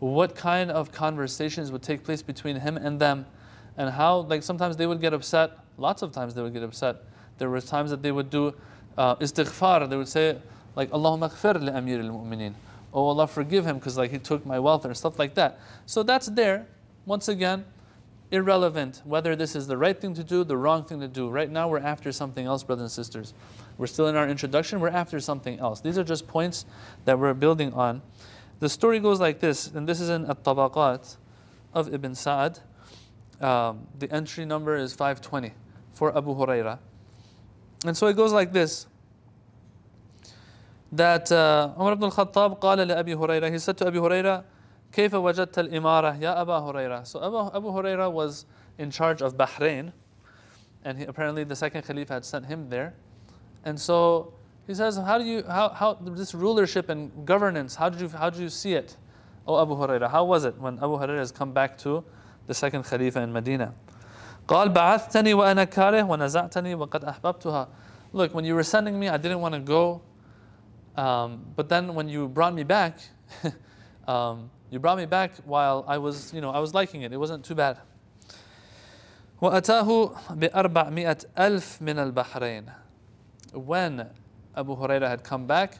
[0.00, 3.26] what kind of conversations would take place between him and them,
[3.76, 5.52] and how, like, sometimes they would get upset.
[5.78, 6.96] Lots of times they would get upset.
[7.38, 8.54] There were times that they would do
[8.96, 9.88] uh, istighfar.
[9.88, 10.38] They would say,
[10.76, 12.54] like Allahumma khfir li Amir al Mu'mineen.
[12.92, 15.58] Oh Allah, forgive him because like he took my wealth or stuff like that.
[15.86, 16.66] So that's there.
[17.06, 17.64] Once again,
[18.30, 21.28] irrelevant whether this is the right thing to do, the wrong thing to do.
[21.28, 23.34] Right now we're after something else, brothers and sisters.
[23.77, 25.81] We're still in our introduction, we're after something else.
[25.81, 26.65] These are just points
[27.05, 28.01] that we're building on.
[28.59, 31.17] The story goes like this, and this is in At-Tabaqat
[31.73, 32.59] of Ibn Sa'ad.
[33.39, 35.53] Um, the entry number is 520
[35.93, 36.79] for Abu Huraira.
[37.85, 38.87] And so it goes like this
[40.91, 44.43] that uh, Umar ibn al-Khattab قال لأبي هريرة he said to Abu Huraira
[44.91, 48.45] كيف وجدت الإمارة يا أبا هريرة so Abu, Abu Huraira was
[48.77, 49.93] in charge of Bahrain
[50.83, 52.95] and he, apparently the second Khalifa had sent him there
[53.65, 54.33] and so
[54.67, 58.29] he says how do you how, how this rulership and governance how did you how
[58.29, 58.95] did you see it
[59.47, 62.03] oh Abu Huraira how was it when Abu Huraira has come back to
[62.47, 63.73] the second Khalifa in Medina
[64.47, 67.67] قال بعثتني وأنا كاره ونزعتني وقد أحببتها
[68.13, 70.01] look when you were sending me I didn't want to go
[70.99, 72.99] um, but then when you brought me back,
[74.07, 77.13] um, you brought me back while I was, you know, I was liking it.
[77.13, 77.77] It wasn't too bad.
[79.41, 82.65] وأتاه بأربعمائة ألف من البحرين
[83.53, 84.07] when
[84.55, 85.77] Abu Huraira had come back.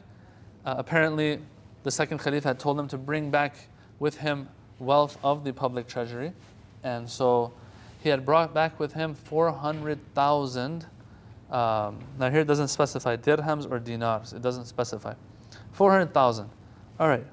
[0.64, 1.38] Uh, apparently,
[1.82, 3.56] the second Khalifa had told him to bring back
[3.98, 6.32] with him wealth of the public treasury.
[6.82, 7.52] And so
[8.02, 10.86] he had brought back with him 400,000.
[11.50, 15.14] Um, now, here it doesn't specify dirhams or dinars, it doesn't specify.
[15.72, 16.48] 400,000.
[16.98, 17.26] All right.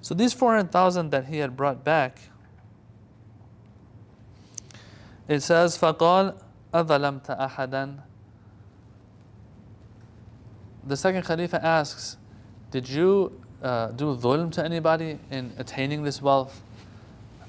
[0.00, 2.18] So these 400,000 that he had brought back,
[5.28, 6.40] it says, فَقَالْ
[6.72, 7.98] أَظَلَمْتَ أَحَدًا
[10.86, 12.16] The second Khalifa asks,
[12.70, 16.62] Did you uh, do dhulm to anybody in attaining this wealth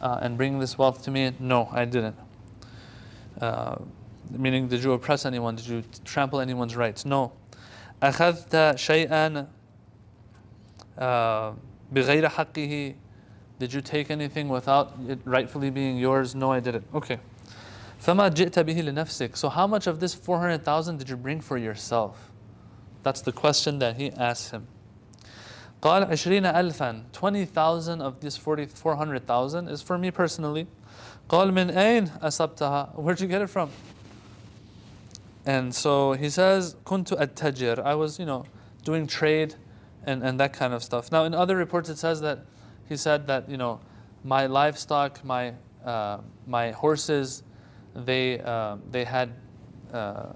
[0.02, 1.34] uh, and bringing this wealth to me?
[1.40, 2.16] No, I didn't.
[3.40, 3.76] Uh,
[4.32, 5.56] meaning, did you oppress anyone?
[5.56, 7.06] Did you trample anyone's rights?
[7.06, 7.32] No.
[8.02, 9.48] أخذت شيئا
[11.94, 12.96] بغير حقه
[13.60, 16.36] Did you take anything without it rightfully being yours?
[16.36, 16.86] No, I didn't.
[16.94, 17.20] Okay.
[18.00, 22.31] فما جئت به لنفسك So how much of this 400,000 did you bring for yourself?
[23.04, 24.68] That's the question that he asks him.
[25.82, 30.68] قال عشرين ألفا 20,000 of this 400,000 is for me personally.
[31.30, 33.70] قال من أين أصبتها Where'd you get it from?
[35.46, 38.46] And so he says كنت أتجر I was, you know,
[38.84, 39.56] doing trade
[40.06, 41.12] and, and that kind of stuff.
[41.12, 42.40] Now in other reports it says that
[42.90, 43.80] he said that, you know,
[44.24, 45.54] my livestock, my,
[45.86, 47.44] uh, my horses,
[47.96, 49.34] they, uh, they had,
[49.94, 50.34] uh,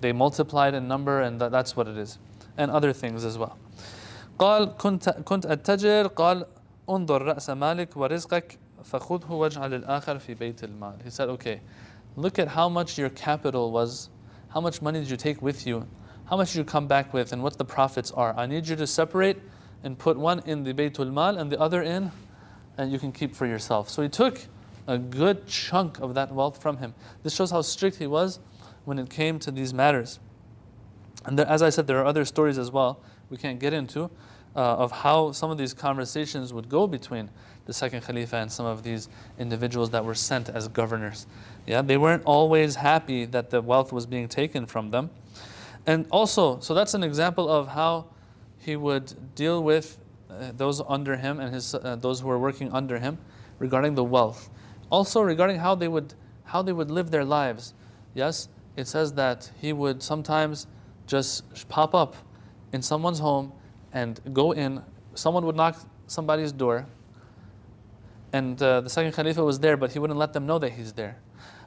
[0.00, 2.18] they multiplied in number and that, that's what it is.
[2.56, 3.58] And other things as well.
[4.38, 6.46] قال كنت كنت أتجر قال
[6.88, 11.02] انظر رأس مالك ورزقك فخذه واجعل الآخر في بيت المال.
[11.04, 11.60] He said, okay,
[12.16, 14.10] look at how much your capital was,
[14.48, 15.86] how much money did you take with you,
[16.26, 18.34] how much did you come back with, and what the profits are.
[18.36, 19.38] I need you to separate
[19.82, 22.10] and put one in the Baytul Mal and the other in,
[22.78, 23.88] and you can keep for yourself.
[23.88, 24.40] So he took
[24.86, 26.94] a good chunk of that wealth from him.
[27.22, 28.38] This shows how strict he was
[28.85, 30.19] when it came to these matters.
[31.25, 34.11] And there, as I said, there are other stories as well we can't get into
[34.55, 37.29] uh, of how some of these conversations would go between
[37.65, 39.07] the second Khalifa and some of these
[39.39, 41.25] individuals that were sent as governors.
[41.65, 45.09] Yeah, they weren't always happy that the wealth was being taken from them.
[45.87, 48.07] And also, so that's an example of how
[48.59, 49.97] he would deal with
[50.29, 53.17] uh, those under him and his, uh, those who were working under him
[53.59, 54.49] regarding the wealth.
[54.89, 56.13] Also regarding how they would,
[56.43, 57.73] how they would live their lives.
[58.13, 60.67] Yes, it says that he would sometimes
[61.07, 62.15] just pop up
[62.71, 63.51] in someone's home
[63.93, 64.81] and go in.
[65.13, 66.85] Someone would knock somebody's door,
[68.33, 70.93] and uh, the second Khalifa was there, but he wouldn't let them know that he's
[70.93, 71.17] there.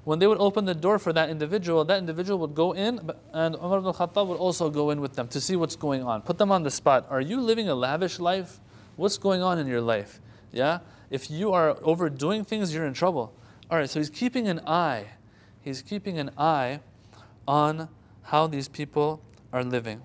[0.05, 3.55] When they would open the door for that individual, that individual would go in, and
[3.57, 6.21] Umar ibn Khattab would also go in with them to see what's going on.
[6.23, 7.07] Put them on the spot.
[7.09, 8.61] Are you living a lavish life?
[8.97, 10.21] What's going on in your life?
[10.53, 10.81] Yeah?
[11.11, 13.33] If you are overdoing things, you're in trouble.
[13.71, 15.07] All right, so he's keeping an eye.
[15.63, 16.81] He's keeping an eye
[17.48, 17.90] on
[18.24, 20.02] how these people are living.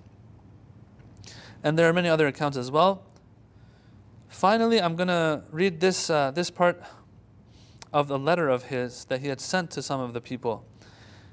[1.63, 3.03] And there are many other accounts as well.
[4.29, 6.83] Finally, I'm going to read this, uh, this part
[7.93, 10.65] of the letter of his that he had sent to some of the people.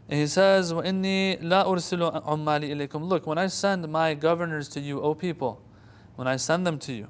[0.07, 4.79] And he says, وَإِنِّي لَا أُرْسِلُ عُمَّالِي إِلَيْكُمْ Look, when I send my governors to
[4.79, 5.61] you, O people,
[6.15, 7.07] when I send them to you,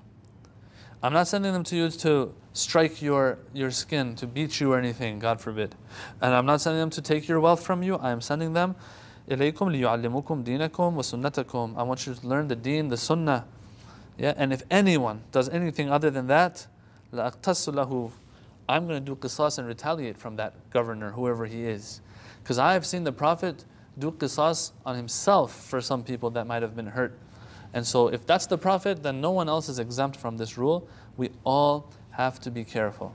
[1.04, 4.78] I'm not sending them to you to strike your, your skin, to beat you or
[4.78, 5.76] anything, God forbid.
[6.22, 7.96] And I'm not sending them to take your wealth from you.
[7.96, 8.76] I am sending them
[9.30, 11.78] إليكم ليعلموكم دينكم وسنتكم.
[11.78, 13.46] I want you to learn the deen, the sunnah.
[14.18, 16.68] Yeah, and if anyone does anything other than that,
[17.14, 18.12] لأقتص له.
[18.68, 22.02] I'm going to do qisas and retaliate from that governor, whoever he is.
[22.42, 23.66] Because I have seen the Prophet
[23.98, 27.18] do qisas on himself for some people that might have been hurt.
[27.74, 30.88] And so if that's the Prophet, then no one else is exempt from this rule.
[31.18, 33.15] We all have to be careful.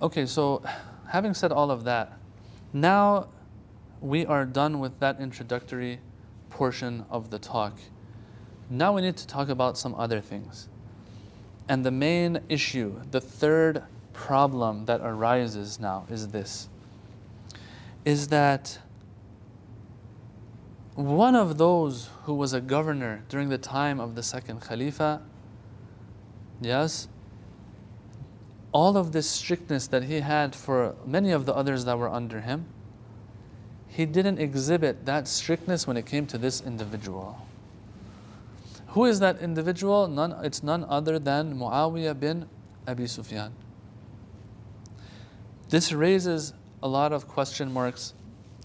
[0.00, 0.62] Okay, so
[1.08, 2.18] having said all of that,
[2.72, 3.28] now
[4.00, 6.00] we are done with that introductory
[6.50, 7.78] portion of the talk.
[8.68, 10.68] Now we need to talk about some other things.
[11.68, 16.68] And the main issue, the third problem that arises now is this
[18.04, 18.80] is that
[20.96, 25.22] one of those who was a governor during the time of the second Khalifa,
[26.60, 27.06] yes,
[28.72, 32.40] all of this strictness that he had for many of the others that were under
[32.40, 32.66] him,
[33.86, 37.46] he didn't exhibit that strictness when it came to this individual.
[38.88, 40.08] Who is that individual?
[40.08, 42.48] None, it's none other than Muawiyah bin
[42.88, 43.52] Abi Sufyan.
[45.68, 48.14] This raises a lot of question marks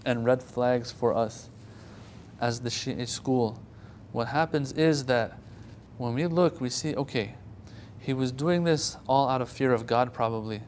[0.04, 1.50] and red flags for us
[2.40, 3.60] as the Shia school.
[4.12, 5.38] What happens is that
[5.98, 7.34] when we look, we see, okay,
[8.00, 10.62] he was doing this all out of fear of God, probably.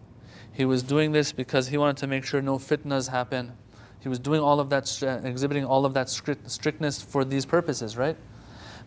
[0.53, 3.53] He was doing this because he wanted to make sure no fitnas happen.
[4.01, 4.85] He was doing all of that,
[5.25, 8.17] exhibiting all of that strictness for these purposes, right?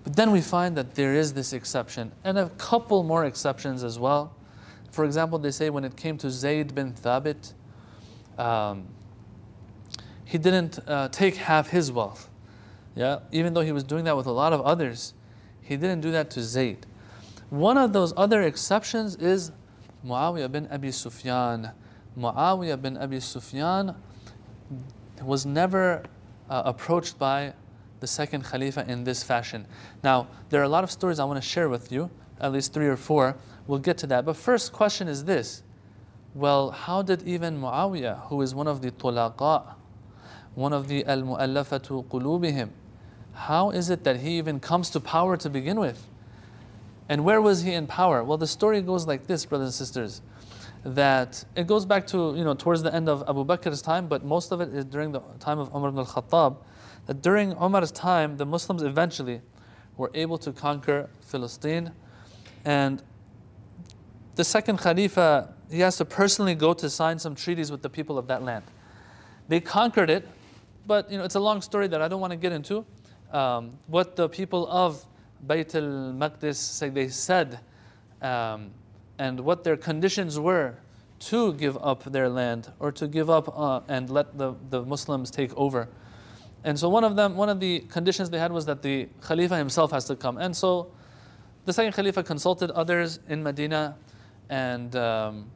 [0.03, 3.97] But then we find that there is this exception, and a couple more exceptions as
[3.97, 4.35] well.
[4.91, 7.53] For example, they say when it came to Zayd bin Thabit,
[8.37, 8.87] um,
[10.25, 12.29] he didn't uh, take half his wealth.
[12.95, 15.13] Yeah, even though he was doing that with a lot of others,
[15.61, 16.85] he didn't do that to Zayd.
[17.53, 19.51] One of those other exceptions is
[20.03, 21.69] Muawiyah bin Abi Sufyan.
[22.17, 23.95] Muawiyah bin Abi Sufyan
[25.21, 26.01] was never
[26.49, 27.53] uh, approached by
[27.99, 29.67] the second Khalifa in this fashion.
[30.03, 32.09] Now, there are a lot of stories I want to share with you,
[32.41, 33.37] at least three or four.
[33.67, 34.25] We'll get to that.
[34.25, 35.61] But first question is this.
[36.33, 39.75] Well, how did even Muawiyah, who is one of the tulaqa,
[40.55, 42.69] one of the al-mu'allafatu qulubihim,
[43.33, 46.07] how is it that he even comes to power to begin with?
[47.09, 48.23] And where was he in power?
[48.23, 50.21] Well, the story goes like this, brothers and sisters,
[50.83, 54.23] that it goes back to, you know, towards the end of Abu Bakr's time, but
[54.23, 56.57] most of it is during the time of Umar ibn al-Khattab,
[57.05, 59.41] that during Umar's time, the Muslims eventually
[59.97, 61.91] were able to conquer Philistine.
[62.65, 63.03] And
[64.35, 68.17] the second Khalifa, he has to personally go to sign some treaties with the people
[68.17, 68.63] of that land.
[69.47, 70.27] They conquered it,
[70.87, 72.85] but you know, it's a long story that I don't want to get into.
[73.31, 75.05] Um, what the people of
[75.47, 77.59] Bayt al-Maqdis say they said
[78.21, 78.71] um,
[79.17, 80.75] and what their conditions were
[81.19, 85.31] to give up their land or to give up uh, and let the, the Muslims
[85.31, 85.87] take over.
[86.63, 89.57] And so one of them, one of the conditions they had was that the Khalifa
[89.57, 90.37] himself has to come.
[90.37, 90.91] And so
[91.65, 93.95] the second Khalifa consulted others in Medina
[94.49, 95.49] and um,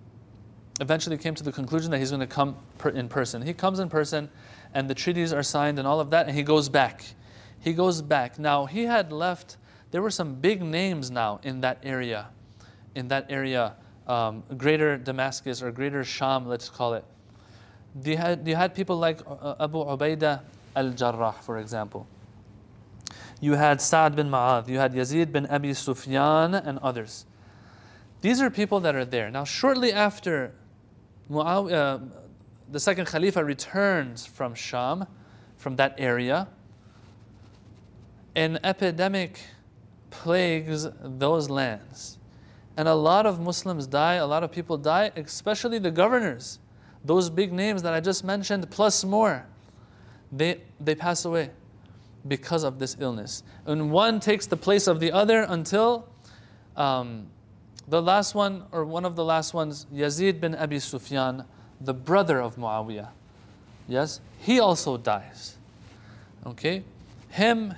[0.80, 3.42] eventually came to the conclusion that he's going to come per in person.
[3.42, 4.30] He comes in person
[4.74, 7.04] and the treaties are signed and all of that and he goes back.
[7.60, 8.38] He goes back.
[8.38, 9.58] Now he had left,
[9.92, 12.28] there were some big names now in that area,
[12.96, 13.76] in that area,
[14.08, 17.06] um, greater Damascus or greater Sham, let's call it.
[18.04, 20.42] You had, you had people like uh, Abu Ubaidah
[20.76, 22.08] al-Jarrah, for example.
[23.40, 27.26] You had Sa'd bin Ma'adh, you had Yazid bin Abi Sufyan and others.
[28.22, 29.30] These are people that are there.
[29.30, 30.54] Now, shortly after
[31.34, 32.00] uh,
[32.72, 35.06] the second Khalifa returns from Sham,
[35.56, 36.48] from that area,
[38.36, 39.40] an epidemic
[40.10, 42.18] plagues those lands.
[42.76, 46.60] And a lot of Muslims die, a lot of people die, especially the governors.
[47.04, 49.46] Those big names that I just mentioned, plus more
[50.32, 51.52] they, they pass away
[52.28, 53.44] because of this illness.
[53.66, 56.08] And one takes the place of the other until
[56.76, 57.28] um,
[57.88, 61.46] the last one, or one of the last ones, Yazid bin Abi Sufyan,
[61.80, 63.10] the brother of Muawiyah.
[63.88, 65.56] Yes, he also dies.
[66.46, 66.84] Okay?
[67.30, 67.74] Him,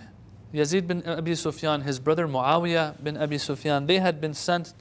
[0.53, 4.73] Yazid bin Abi Sufyan, his brother Muawiyah bin Abi Sufyan, they had been sent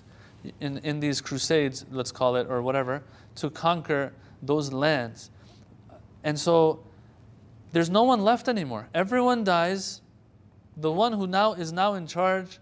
[0.61, 3.03] in, in these crusades, let's call it, or whatever,
[3.37, 5.31] to conquer those lands.
[6.25, 6.81] And so
[7.73, 8.89] there's no one left anymore.
[8.95, 10.01] Everyone dies.
[10.79, 12.59] The one who now is now in charge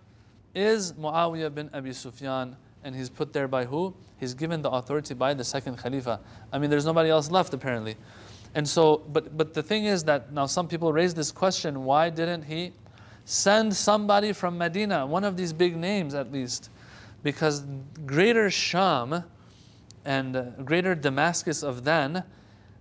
[0.55, 3.95] is Muawiyah bin Abi Sufyan, and he's put there by who?
[4.19, 6.21] He's given the authority by the second Khalifa.
[6.53, 7.97] I mean, there's nobody else left apparently.
[8.55, 12.09] And so, but, but the thing is that now some people raise this question why
[12.09, 12.73] didn't he
[13.27, 16.71] send somebody from Medina, one of these big names at least?
[17.23, 17.65] Because
[18.07, 19.25] greater Sham
[20.05, 22.23] and greater Damascus of then,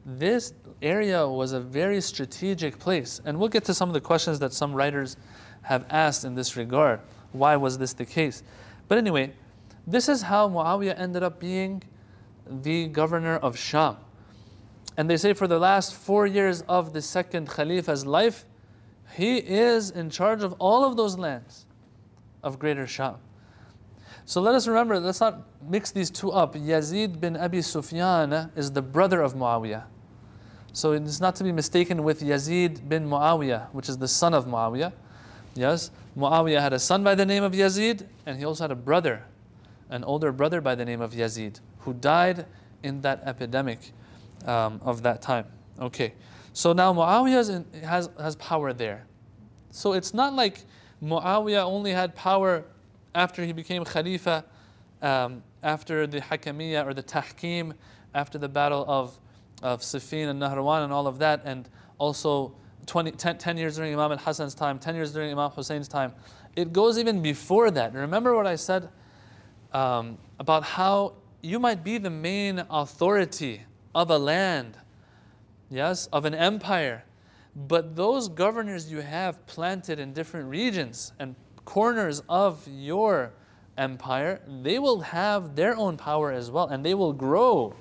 [0.06, 0.54] this
[0.84, 3.20] area was a very strategic place.
[3.26, 5.18] And we'll get to some of the questions that some writers
[5.64, 7.00] have asked in this regard.
[7.32, 8.44] Why was this the case?
[8.88, 9.34] But anyway,
[9.88, 11.82] this is how Muawiyah ended up being
[12.48, 13.98] the governor of Sham.
[14.96, 18.46] And they say for the last four years of the second Khalifa's life,
[19.14, 21.66] he is in charge of all of those lands
[22.44, 23.16] of Greater Sham.
[24.26, 26.56] So let us remember, let's not mix these two up.
[26.56, 29.84] Yazid bin Abi Sufyan is the brother of Muawiyah.
[30.74, 34.46] So it's not to be mistaken with Yazid bin Muawiyah, which is the son of
[34.46, 34.92] Muawiyah.
[35.54, 38.76] Yes, Muawiyah had a son by the name of Yazid, and he also had a
[38.76, 39.24] brother,
[39.90, 42.46] an older brother by the name of Yazid, who died
[42.84, 43.80] in that epidemic
[44.46, 45.46] um, of that time.
[45.80, 46.14] Okay,
[46.56, 49.06] so now Muawiyah has, has power there.
[49.72, 50.64] So it's not like
[51.04, 52.64] Muawiyah only had power
[53.14, 54.46] after he became Khalifa,
[55.02, 57.74] um, after the Hakamiyya or the Tahkim,
[58.14, 59.20] after the battle of
[59.62, 63.94] of Siffin and Nahrawan and all of that, and also 20, 10, 10 years during
[63.94, 66.14] Imam al-Hasan's time, 10 years during Imam Hussein's time.
[66.56, 67.94] It goes even before that.
[67.94, 68.90] Remember what I said
[69.74, 74.78] um, about how you might be the main authority of a land,
[75.70, 77.04] yes, of an empire,
[77.56, 83.32] but those governors you have planted in different regions and corners of your
[83.78, 87.76] empire, they will have their own power as well, and they will grow.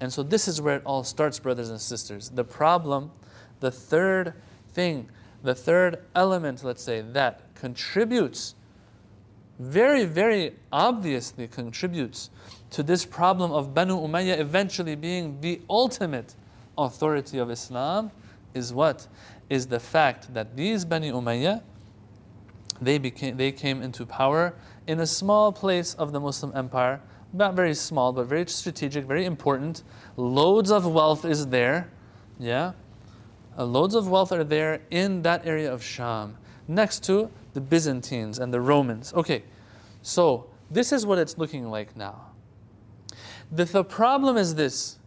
[0.00, 2.30] And so this is where it all starts, brothers and sisters.
[2.30, 3.10] The problem,
[3.60, 4.34] the third
[4.72, 5.08] thing,
[5.42, 8.54] the third element, let's say, that contributes,
[9.58, 12.30] very, very obviously contributes
[12.70, 16.34] to this problem of Banu Umayyah eventually being the ultimate
[16.76, 18.10] authority of Islam
[18.54, 19.06] is what?
[19.48, 21.62] Is the fact that these Bani Umayyah,
[22.80, 24.54] they, became, they came into power
[24.86, 27.00] in a small place of the Muslim empire,
[27.32, 29.82] not very small, but very strategic, very important.
[30.16, 31.90] Loads of wealth is there,
[32.38, 32.72] yeah?
[33.56, 36.36] Uh, loads of wealth are there in that area of Sham,
[36.68, 39.12] next to the Byzantines and the Romans.
[39.14, 39.44] Okay,
[40.02, 42.28] so this is what it's looking like now.
[43.50, 44.98] The, the problem is this,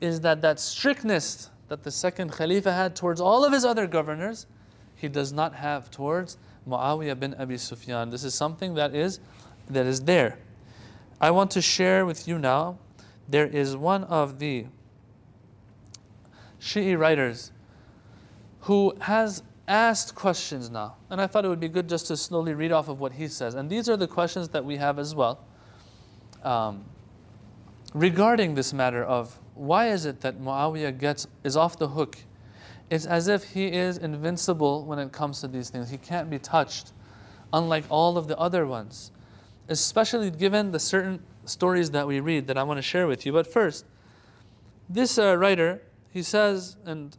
[0.00, 4.46] is that that strictness that the second Khalifa had towards all of his other governors,
[4.94, 6.38] he does not have towards
[6.68, 8.10] Muawiyah bin Abi Sufyan.
[8.10, 9.20] This is something that is,
[9.70, 10.38] that is there.
[11.20, 12.78] I want to share with you now,
[13.28, 14.66] there is one of the
[16.60, 17.52] Shi'i writers
[18.60, 20.96] who has asked questions now.
[21.10, 23.28] And I thought it would be good just to slowly read off of what he
[23.28, 23.54] says.
[23.54, 25.44] And these are the questions that we have as well
[26.42, 26.84] um,
[27.94, 32.16] regarding this matter of why is it that Muawiyah gets, is off the hook?
[32.90, 35.90] It's as if he is invincible when it comes to these things.
[35.90, 36.92] He can't be touched,
[37.52, 39.10] unlike all of the other ones.
[39.68, 43.32] Especially given the certain stories that we read that I want to share with you.
[43.32, 43.84] But first,
[44.88, 47.14] this uh, writer, he says, and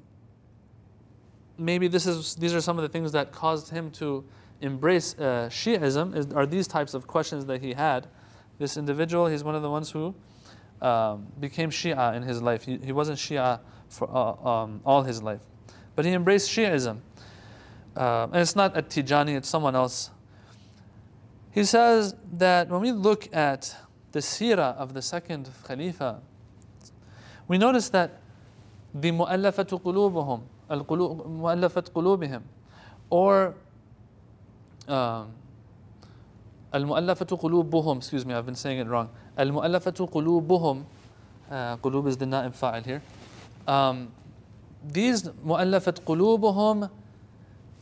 [1.57, 4.23] maybe this is, these are some of the things that caused him to
[4.61, 8.07] embrace uh, Shi'ism, is, are these types of questions that he had.
[8.57, 10.15] This individual, he's one of the ones who
[10.81, 12.63] um, became Shia in his life.
[12.63, 15.41] He, he wasn't Shia for uh, um, all his life,
[15.95, 16.99] but he embraced Shiism.
[17.95, 20.11] Uh, and it's not at Tijani, it's someone else.
[21.51, 23.75] He says that when we look at
[24.11, 26.21] the seerah of the second Khalifa,
[27.47, 28.21] we notice that
[28.93, 32.43] the mu'allafatu qulubuhum, mu'allafat qulubihim,
[33.09, 33.55] or
[34.87, 35.31] um,
[36.71, 39.09] al-mu'allafatu qulubuhum, excuse me, I've been saying it wrong.
[39.39, 40.83] Al-mu'allafatu qulubuhum,
[41.49, 43.01] uh, is the na'ib fa'il here.
[43.67, 44.11] Um,
[44.85, 46.89] these mu'allafat qulubuhum,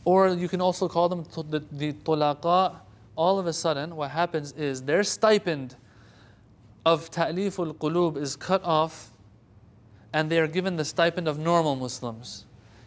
[0.04, 2.76] or you can also call them the, the tulaqa,
[3.16, 5.74] all of a sudden what happens is their stipend
[6.86, 9.10] of ta'liful qulub is cut off
[10.12, 12.46] and they are given the stipend of normal Muslims.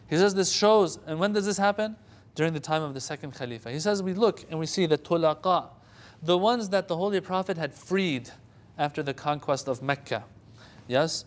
[0.09, 1.97] He says this shows, and when does this happen?
[2.36, 3.72] During the time of the second Khalifa.
[3.72, 5.67] He says we look and we see the tulaqa,
[6.24, 8.32] the ones that the Holy Prophet had freed
[8.82, 10.23] after the conquest of Mecca.
[10.88, 11.23] Yes?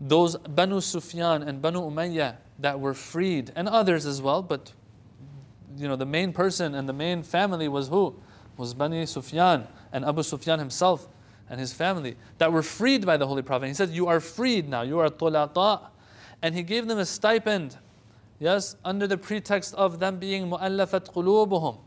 [0.00, 4.72] Those Banu Sufyan and Banu Umayyah that were freed, and others as well, but
[5.76, 8.14] you know, the main person and the main family was who?
[8.56, 11.08] Was Bani Sufyan and Abu Sufyan himself
[11.48, 13.68] and his family that were freed by the Holy Prophet.
[13.68, 15.88] He said, You are freed now, you are tulaqa.
[16.42, 17.76] And he gave them a stipend,
[18.38, 21.78] yes, under the pretext of them being mu'allafat qulubuhum.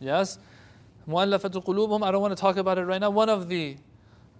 [0.00, 0.38] Yes,
[1.06, 3.10] mu'allafat qulubuhum, I don't want to talk about it right now.
[3.10, 3.76] One of the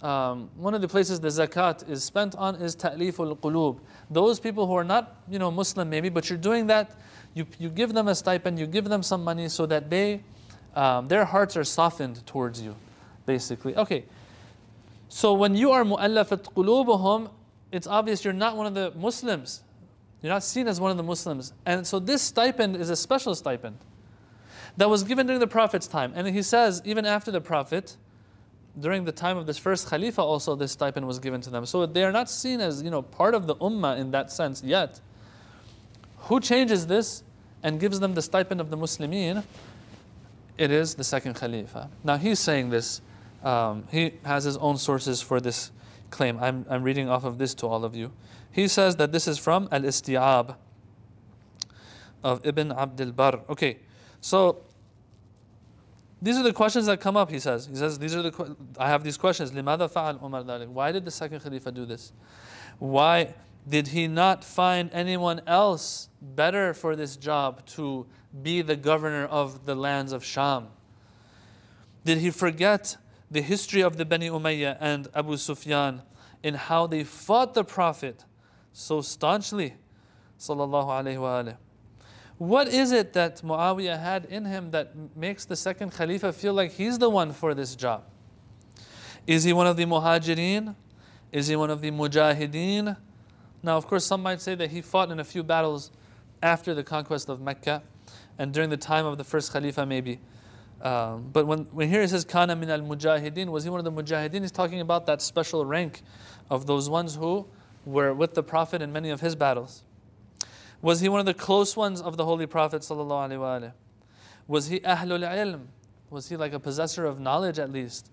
[0.03, 3.78] um, one of the places the zakat is spent on is ta'liful qulub.
[4.11, 6.98] Those people who are not, you know, Muslim maybe, but you're doing that,
[7.34, 10.22] you, you give them a stipend, you give them some money so that they,
[10.74, 12.74] um, their hearts are softened towards you,
[13.26, 13.76] basically.
[13.76, 14.05] Okay,
[15.09, 17.30] so when you are mu'allafat qulubuhum,
[17.70, 19.62] it's obvious you're not one of the Muslims.
[20.20, 21.53] You're not seen as one of the Muslims.
[21.64, 23.76] And so this stipend is a special stipend
[24.76, 26.12] that was given during the Prophet's time.
[26.14, 27.96] And he says, even after the Prophet,
[28.81, 31.66] during the time of this first Khalifa also this stipend was given to them.
[31.66, 34.62] So they are not seen as, you know, part of the ummah in that sense
[34.62, 35.01] yet.
[36.18, 37.23] Who changes this
[37.62, 39.45] and gives them the stipend of the Muslimin?
[40.57, 41.91] It is the second Khalifa.
[42.05, 43.01] Now he's saying this
[43.43, 45.73] um, he has his own sources for this
[46.11, 46.39] claim.
[46.41, 48.12] I'm, I'm reading off of this to all of you.
[48.53, 50.57] He says that this is from Al Isti'ab
[52.23, 53.41] of Ibn Abdul Barr.
[53.49, 53.79] Okay,
[54.20, 54.62] so
[56.22, 57.68] these are the questions that come up, he says.
[57.68, 59.51] He says, these are the, I have these questions.
[59.51, 60.68] لماذا فعل عمر ذلك?
[60.68, 62.12] Why did the second Khalifa do this?
[62.80, 63.34] Why
[63.68, 68.05] did he not find anyone else better for this job to
[68.41, 70.68] be the governor of the lands of Sham?
[72.03, 72.97] Did he forget
[73.30, 76.01] the history of the Bani Umayyah and Abu Sufyan
[76.43, 78.24] in how they fought the Prophet
[78.72, 79.76] so staunchly.
[80.39, 81.51] Sallallahu alayhi wa
[82.43, 86.72] What is it that Muawiyah had in him that makes the second Khalifa feel like
[86.72, 88.03] he's the one for this job?
[89.28, 90.74] Is he one of the Muhajirin?
[91.30, 92.97] Is he one of the Mujahideen?
[93.62, 95.93] Now, of course, some might say that he fought in a few battles
[96.43, 97.80] after the conquest of Mecca
[98.40, 100.18] and during the time of the first Khalifa, maybe.
[100.80, 103.84] Um, but when, when here it says kana min al mujahideen, was he one of
[103.84, 104.40] the mujahideen?
[104.40, 106.03] He's talking about that special rank
[106.51, 107.47] of those ones who
[107.84, 109.84] were with the Prophet in many of his battles.
[110.83, 112.85] Was he one of the close ones of the Holy Prophet?
[112.91, 115.66] Was he ahlul ilm?
[116.11, 118.11] Was he like a possessor of knowledge at least?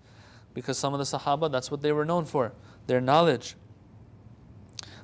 [0.54, 2.52] Because some of the Sahaba, that's what they were known for,
[2.86, 3.56] their knowledge.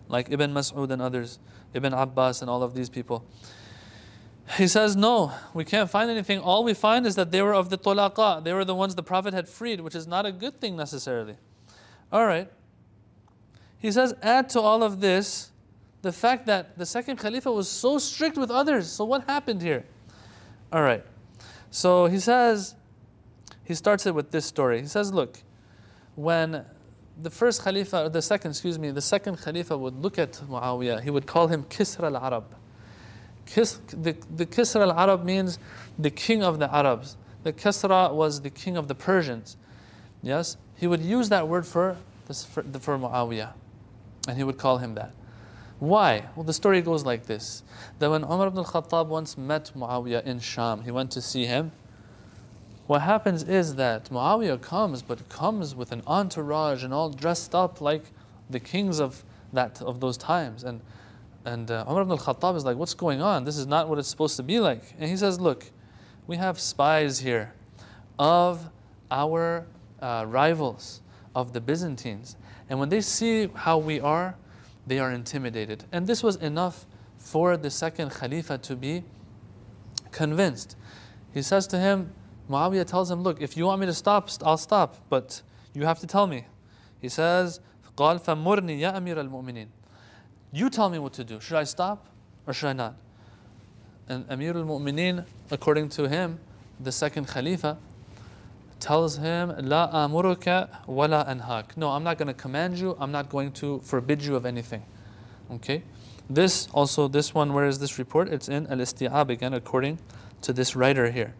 [0.09, 1.41] Like Ibn Mas'ud and others,
[1.75, 3.27] Ibn Abbas and all of these people.
[4.57, 6.39] He says, No, we can't find anything.
[6.39, 8.45] All we find is that they were of the tulaqa.
[8.45, 11.37] They were the ones the Prophet had freed, which is not a good thing necessarily.
[12.13, 12.49] All right.
[13.79, 15.51] He says, Add to all of this
[16.07, 18.89] the fact that the second Khalifa was so strict with others.
[18.89, 19.85] So, what happened here?
[20.73, 21.05] All right.
[21.73, 22.77] So, he says,
[23.65, 24.81] he starts it with this story.
[24.81, 25.43] He says, Look,
[26.15, 26.65] when
[27.21, 31.03] the first Khalifa, or the second, excuse me, the second Khalifa would look at Muawiyah,
[31.03, 32.45] he would call him Kisra al Arab.
[33.45, 35.59] Kis, the, the Kisra al Arab means
[35.99, 37.17] the king of the Arabs.
[37.43, 39.57] The Kisra was the king of the Persians.
[40.23, 40.57] Yes?
[40.77, 41.97] He would use that word for,
[42.29, 43.53] this, for, for Muawiyah.
[44.29, 45.13] And he would call him that.
[45.79, 46.25] Why?
[46.35, 47.63] Well, the story goes like this
[47.99, 51.73] that when Umar ibn al-Khattab once met Muawiyah in Sham, he went to see him.
[52.87, 57.81] What happens is that Muawiyah comes, but comes with an entourage and all dressed up
[57.81, 58.05] like
[58.49, 60.65] the kings of that of those times.
[60.65, 60.81] And
[61.45, 63.45] and uh, Umar ibn al-Khattab is like, what's going on?
[63.45, 64.83] This is not what it's supposed to be like.
[64.99, 65.71] And he says, look,
[66.27, 67.53] we have spies here
[68.19, 68.69] of
[69.11, 69.67] our
[70.01, 71.03] uh, rivals,
[71.35, 72.37] of the Byzantines.
[72.69, 74.35] And when they see how we are,
[74.88, 75.86] they are intimidated.
[75.92, 76.86] And this was enough
[77.18, 79.04] for the second Khalifa to be
[80.12, 80.76] convinced.
[81.34, 82.14] He says to him,
[82.50, 85.42] Muawiyah tells him, Look, if you want me to stop, I'll stop, but
[85.74, 86.46] you have to tell me.
[87.00, 87.60] He says,
[87.96, 89.68] قال فمرني يا أمير المؤمنين
[90.52, 91.40] you tell me what to do.
[91.40, 92.08] Should I stop
[92.46, 92.96] or should I not?
[94.10, 96.40] And Amir al Mu'mineen, according to him,
[96.80, 97.78] the second Khalifa,
[98.87, 101.77] tells him, La amuruka wala anhak.
[101.77, 104.85] No, I'm not going to command you, I'm not going to forbid you of anything.
[105.51, 105.83] Okay?
[106.31, 108.29] This also, this one, where is this report?
[108.29, 109.99] It's in Al Isti'ab again, according
[110.43, 111.35] to this writer here.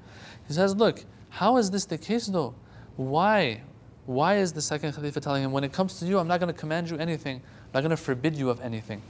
[0.49, 2.55] He says, Look, how is this the case though?
[2.97, 3.63] Why?
[4.07, 6.53] Why is the second Khalifa telling him, When it comes to you, I'm not going
[6.53, 7.37] to command you anything?
[7.37, 9.03] I'm not going to forbid you of anything.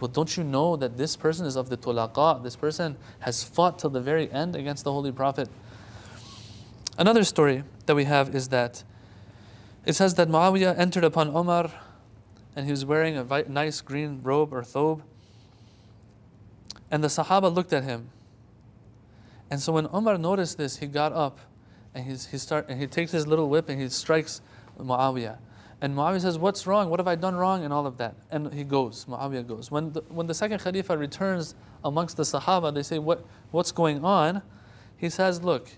[0.00, 2.42] Well, don't you know that this person is of the tulaqa?
[2.42, 5.48] This person has fought till the very end against the Holy Prophet.
[6.96, 8.84] Another story that we have is that
[9.84, 11.70] it says that Muawiyah entered upon Omar
[12.54, 15.02] and he was wearing a nice green robe or thobe.
[16.90, 18.10] And the Sahaba looked at him.
[19.50, 21.40] And so when Omar noticed this, he got up
[21.94, 24.40] and, he's, he, start, and he takes his little whip and he strikes
[24.78, 25.38] Muawiyah.
[25.80, 26.88] And Muawiyah says, What's wrong?
[26.88, 27.64] What have I done wrong?
[27.64, 28.14] And all of that.
[28.30, 29.70] And he goes, Muawiyah goes.
[29.70, 34.04] When the, when the second Khalifa returns amongst the Sahaba, they say, what, What's going
[34.04, 34.42] on?
[34.96, 35.68] He says, Look,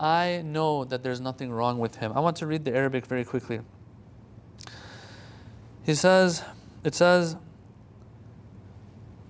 [0.00, 2.12] I know that there's nothing wrong with him.
[2.14, 3.60] I want to read the Arabic very quickly.
[5.84, 6.42] He says,
[6.84, 7.36] It says,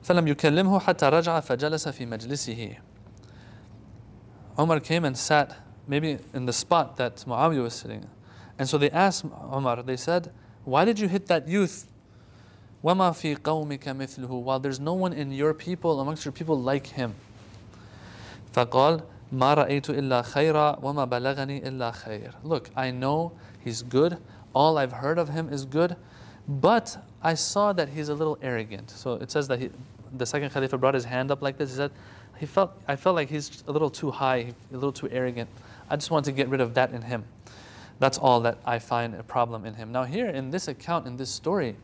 [0.05, 2.77] فلم يكلمه حتى رجع فجلس في مجلسه.
[4.59, 8.07] Umar came and sat maybe in the spot that Muawiyah was sitting.
[8.59, 10.33] And so they asked Umar, they said,
[10.65, 11.93] Why did you hit that youth?
[12.83, 16.87] وَمَا فِي قَوْمِكَ مِثْلُهُ While there's no one in your people, amongst your people like
[16.87, 17.15] him.
[18.53, 19.03] فقال
[19.33, 22.33] ما رأيت إلا خيرا وما بلغني إلا خير.
[22.45, 23.33] Look, I know
[23.65, 24.19] he's good.
[24.55, 25.97] All I've heard of him is good.
[26.49, 28.91] But I saw that he's a little arrogant.
[28.91, 29.71] So it says that he,
[30.17, 31.71] the second Khalifa brought his hand up like this.
[31.71, 31.91] He said,
[32.39, 35.51] he felt, I felt like he's a little too high, a little too arrogant.
[35.91, 37.25] I just want to get rid of that in him.
[37.99, 39.91] That's all that I find a problem in him.
[39.91, 41.77] Now, here in this account, in this story,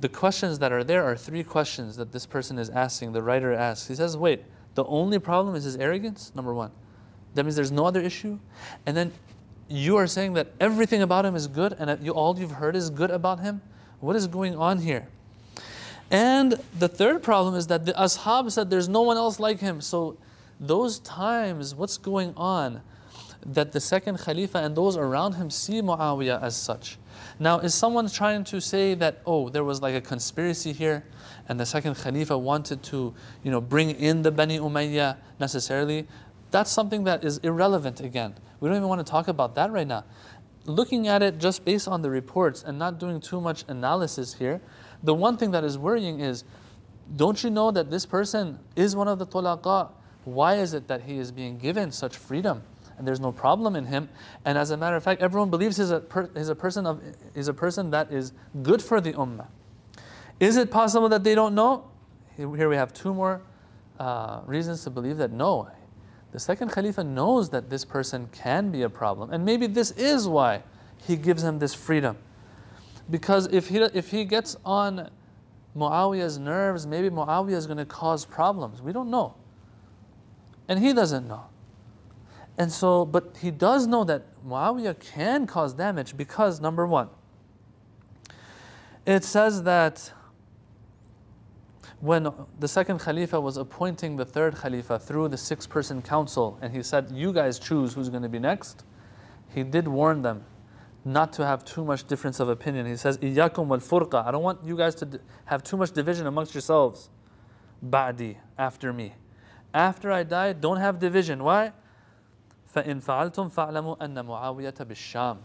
[0.00, 3.52] the questions that are there are three questions that this person is asking, the writer
[3.52, 3.88] asks.
[3.88, 4.44] He says, wait,
[4.75, 6.71] the only problem is his arrogance, number one.
[7.35, 8.39] That means there's no other issue.
[8.85, 9.11] And then
[9.67, 12.89] you are saying that everything about him is good and you, all you've heard is
[12.89, 13.61] good about him?
[13.99, 15.07] What is going on here?
[16.09, 19.81] And the third problem is that the ashab said there's no one else like him.
[19.81, 20.17] So
[20.59, 22.81] those times, what's going on?
[23.45, 26.97] that the second Khalifa and those around him see Muawiyah as such.
[27.39, 31.05] Now, is someone trying to say that, oh, there was like a conspiracy here
[31.49, 36.07] and the second Khalifa wanted to, you know, bring in the Bani Umayyah necessarily?
[36.51, 38.35] That's something that is irrelevant again.
[38.59, 40.05] We don't even want to talk about that right now.
[40.65, 44.61] Looking at it just based on the reports and not doing too much analysis here,
[45.03, 46.43] the one thing that is worrying is
[47.15, 49.89] don't you know that this person is one of the tulaqa?
[50.25, 52.63] Why is it that he is being given such freedom?
[52.99, 54.09] and there's no problem in him.
[54.43, 57.01] And as a matter of fact, everyone believes he's a, per, he's a, person, of,
[57.33, 59.47] he's a person that is good for the ummah.
[60.39, 61.85] Is it possible that they don't know?
[62.35, 63.41] Here we have two more
[63.99, 65.69] uh, reasons to believe that no.
[66.31, 69.31] The second Khalifa knows that this person can be a problem.
[69.31, 70.63] And maybe this is why
[71.05, 72.17] he gives him this freedom.
[73.09, 75.09] Because if he, if he gets on
[75.75, 78.81] Muawiyah's nerves, maybe Muawiyah is going to cause problems.
[78.81, 79.35] We don't know.
[80.67, 81.45] And he doesn't know.
[82.57, 87.09] And so, but he does know that Muawiyah can cause damage because, number one,
[89.05, 90.11] it says that
[92.00, 92.28] when
[92.60, 96.82] the second Khalifa was appointing the third Khalifa through the six person council, and he
[96.82, 98.84] said, You guys choose who's going to be next,
[99.54, 100.44] he did warn them
[101.04, 102.86] not to have too much difference of opinion.
[102.86, 104.26] He says, Iyakum wal furqa.
[104.26, 107.10] I don't want you guys to have too much division amongst yourselves.
[107.84, 109.14] Ba'di, after me.
[109.72, 111.44] After I die, don't have division.
[111.44, 111.72] Why?
[112.74, 115.36] فَإِن فَعَلْتُمْ فَاعْلَمُوا أَنَّ مُعَاوِيَةَ بِالشَّامِ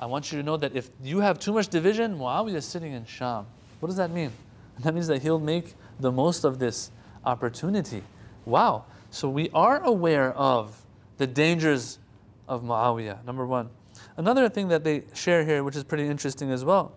[0.00, 2.92] I want you to know that if you have too much division, Muawiyah is sitting
[2.92, 3.46] in Sham.
[3.80, 4.30] What does that mean?
[4.80, 6.90] That means that he'll make the most of this
[7.24, 8.02] opportunity.
[8.44, 8.84] Wow.
[9.10, 10.84] So we are aware of
[11.16, 11.98] the dangers
[12.46, 13.70] of Muawiyah, number one.
[14.16, 16.92] Another thing that they share here, which is pretty interesting as well,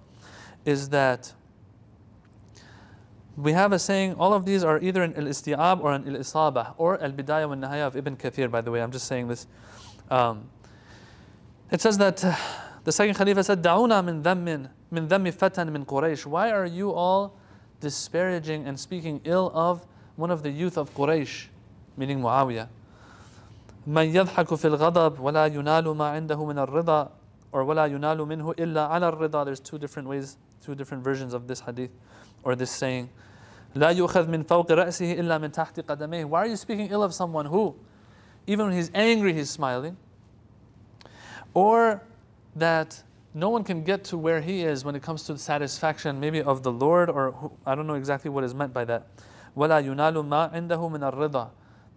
[0.65, 1.33] is that
[3.37, 7.01] we have a saying, all of these are either an al-isti'ab or an al-isabah, or
[7.01, 9.47] al-bidayah wa nihaya of Ibn Kathir, by the way, I'm just saying this.
[10.09, 10.49] Um,
[11.71, 12.35] it says that uh,
[12.83, 16.27] the second Khalifa said, دعونا من ذم من ذم فتن من قريش.
[16.27, 17.37] Why are you all
[17.79, 21.47] disparaging and speaking ill of one of the youth of Quraysh,
[21.97, 22.67] meaning Muawiyah?
[23.87, 27.09] من يضحك في الغضب ولا ينال ما عنده من الرضا
[27.51, 31.47] or ولا ينال منه إلا على الرضا There's two different ways, two different versions of
[31.47, 31.89] this hadith
[32.43, 33.09] or this saying.
[33.75, 37.13] لا يؤخذ من فوق رأسه إلا من تحت قدميه Why are you speaking ill of
[37.13, 37.75] someone who,
[38.45, 39.97] even when he's angry, he's smiling?
[41.53, 42.01] Or
[42.55, 43.01] that
[43.35, 46.41] no one can get to where he is when it comes to the satisfaction maybe
[46.41, 49.07] of the Lord or who, I don't know exactly what is meant by that.
[49.55, 51.49] ولا ينال ما عنده من الرضا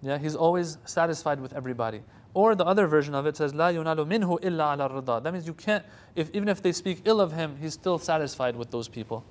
[0.05, 2.03] yeah, he's always satisfied with everybody.
[2.35, 5.23] Or the other version of it says, لا ينال منه إلا على الرضا.
[5.23, 5.83] That means you can't,
[6.15, 9.25] if, even if they speak ill of him, he's still satisfied with those people.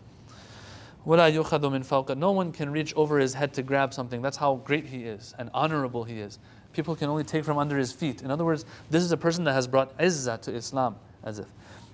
[1.06, 2.18] ولا يؤخذ من فوق.
[2.18, 4.24] No one can reach over his head to grab something.
[4.24, 6.39] That's how great he is and honorable he is.
[6.72, 8.24] People can only take from under his feet.
[8.24, 11.46] In other words, this is a person that has brought izzah to Islam, as if.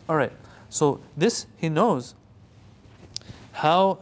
[0.08, 0.32] All right,
[0.68, 2.14] so this he knows
[3.52, 4.00] how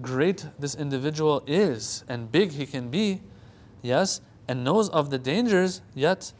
[0.00, 3.20] great this individual is and big he can be
[3.82, 6.32] yes, and knows of the dangers, yet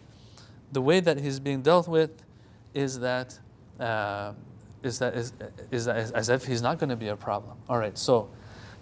[0.72, 2.10] the way that he's being dealt with
[2.74, 3.38] is that
[3.78, 4.32] uh,
[4.82, 7.56] is that is, as if he's not going to be a problem.
[7.68, 8.30] All right, so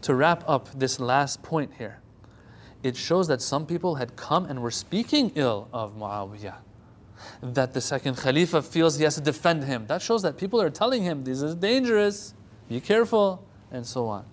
[0.02, 1.98] to wrap up this last point here,
[2.82, 6.56] it shows that some people had come and were speaking ill of Muawiyah.
[7.42, 9.86] That the second Khalifa feels he has to defend him.
[9.86, 12.34] That shows that people are telling him this is dangerous,
[12.68, 14.24] be careful, and so on.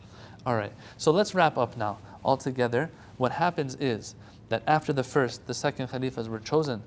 [0.46, 1.98] All right, so let's wrap up now.
[2.24, 4.16] Altogether, what happens is
[4.50, 6.84] that after the first, the second Khalifas were chosen,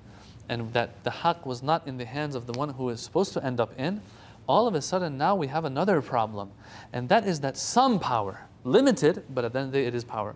[0.48, 3.32] and that the haqq was not in the hands of the one who is supposed
[3.34, 4.00] to end up in,
[4.48, 6.50] all of a sudden now we have another problem.
[6.92, 9.94] And that is that some power, limited, but at the end of the day it
[9.94, 10.34] is power,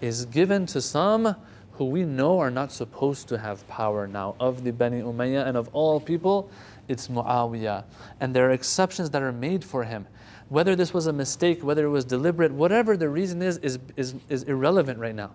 [0.00, 1.36] is given to some
[1.80, 4.34] who we know are not supposed to have power now.
[4.38, 6.50] Of the Bani Umayyah and of all people,
[6.88, 7.84] it's Muawiyah.
[8.20, 10.06] And there are exceptions that are made for him.
[10.50, 14.14] Whether this was a mistake, whether it was deliberate, whatever the reason is, is, is,
[14.28, 15.30] is irrelevant right now.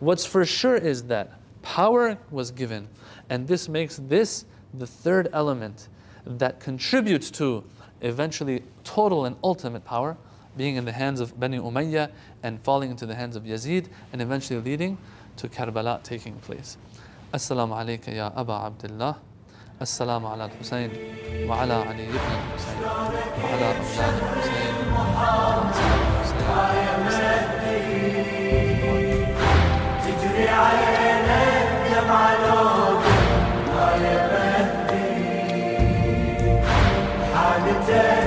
[0.00, 1.32] What's for sure is that
[1.62, 2.88] power was given,
[3.30, 4.44] and this makes this
[4.74, 5.88] the third element
[6.26, 7.64] that contributes to
[8.02, 10.18] eventually total and ultimate power
[10.58, 12.10] being in the hands of Bani Umayyah
[12.42, 14.98] and falling into the hands of Yazid and eventually leading
[15.36, 16.76] to Karbala taking place.
[17.32, 19.16] Assalamu alayka ya Aba Abdullah.
[19.82, 20.90] السلام على الحسين
[21.48, 22.80] وعلى علي بن الحسين
[23.44, 24.74] وعلى أولاد الحسين
[30.04, 33.04] تجري عينك دمع لوقت
[34.00, 35.06] يا مهدي
[37.34, 38.25] حالته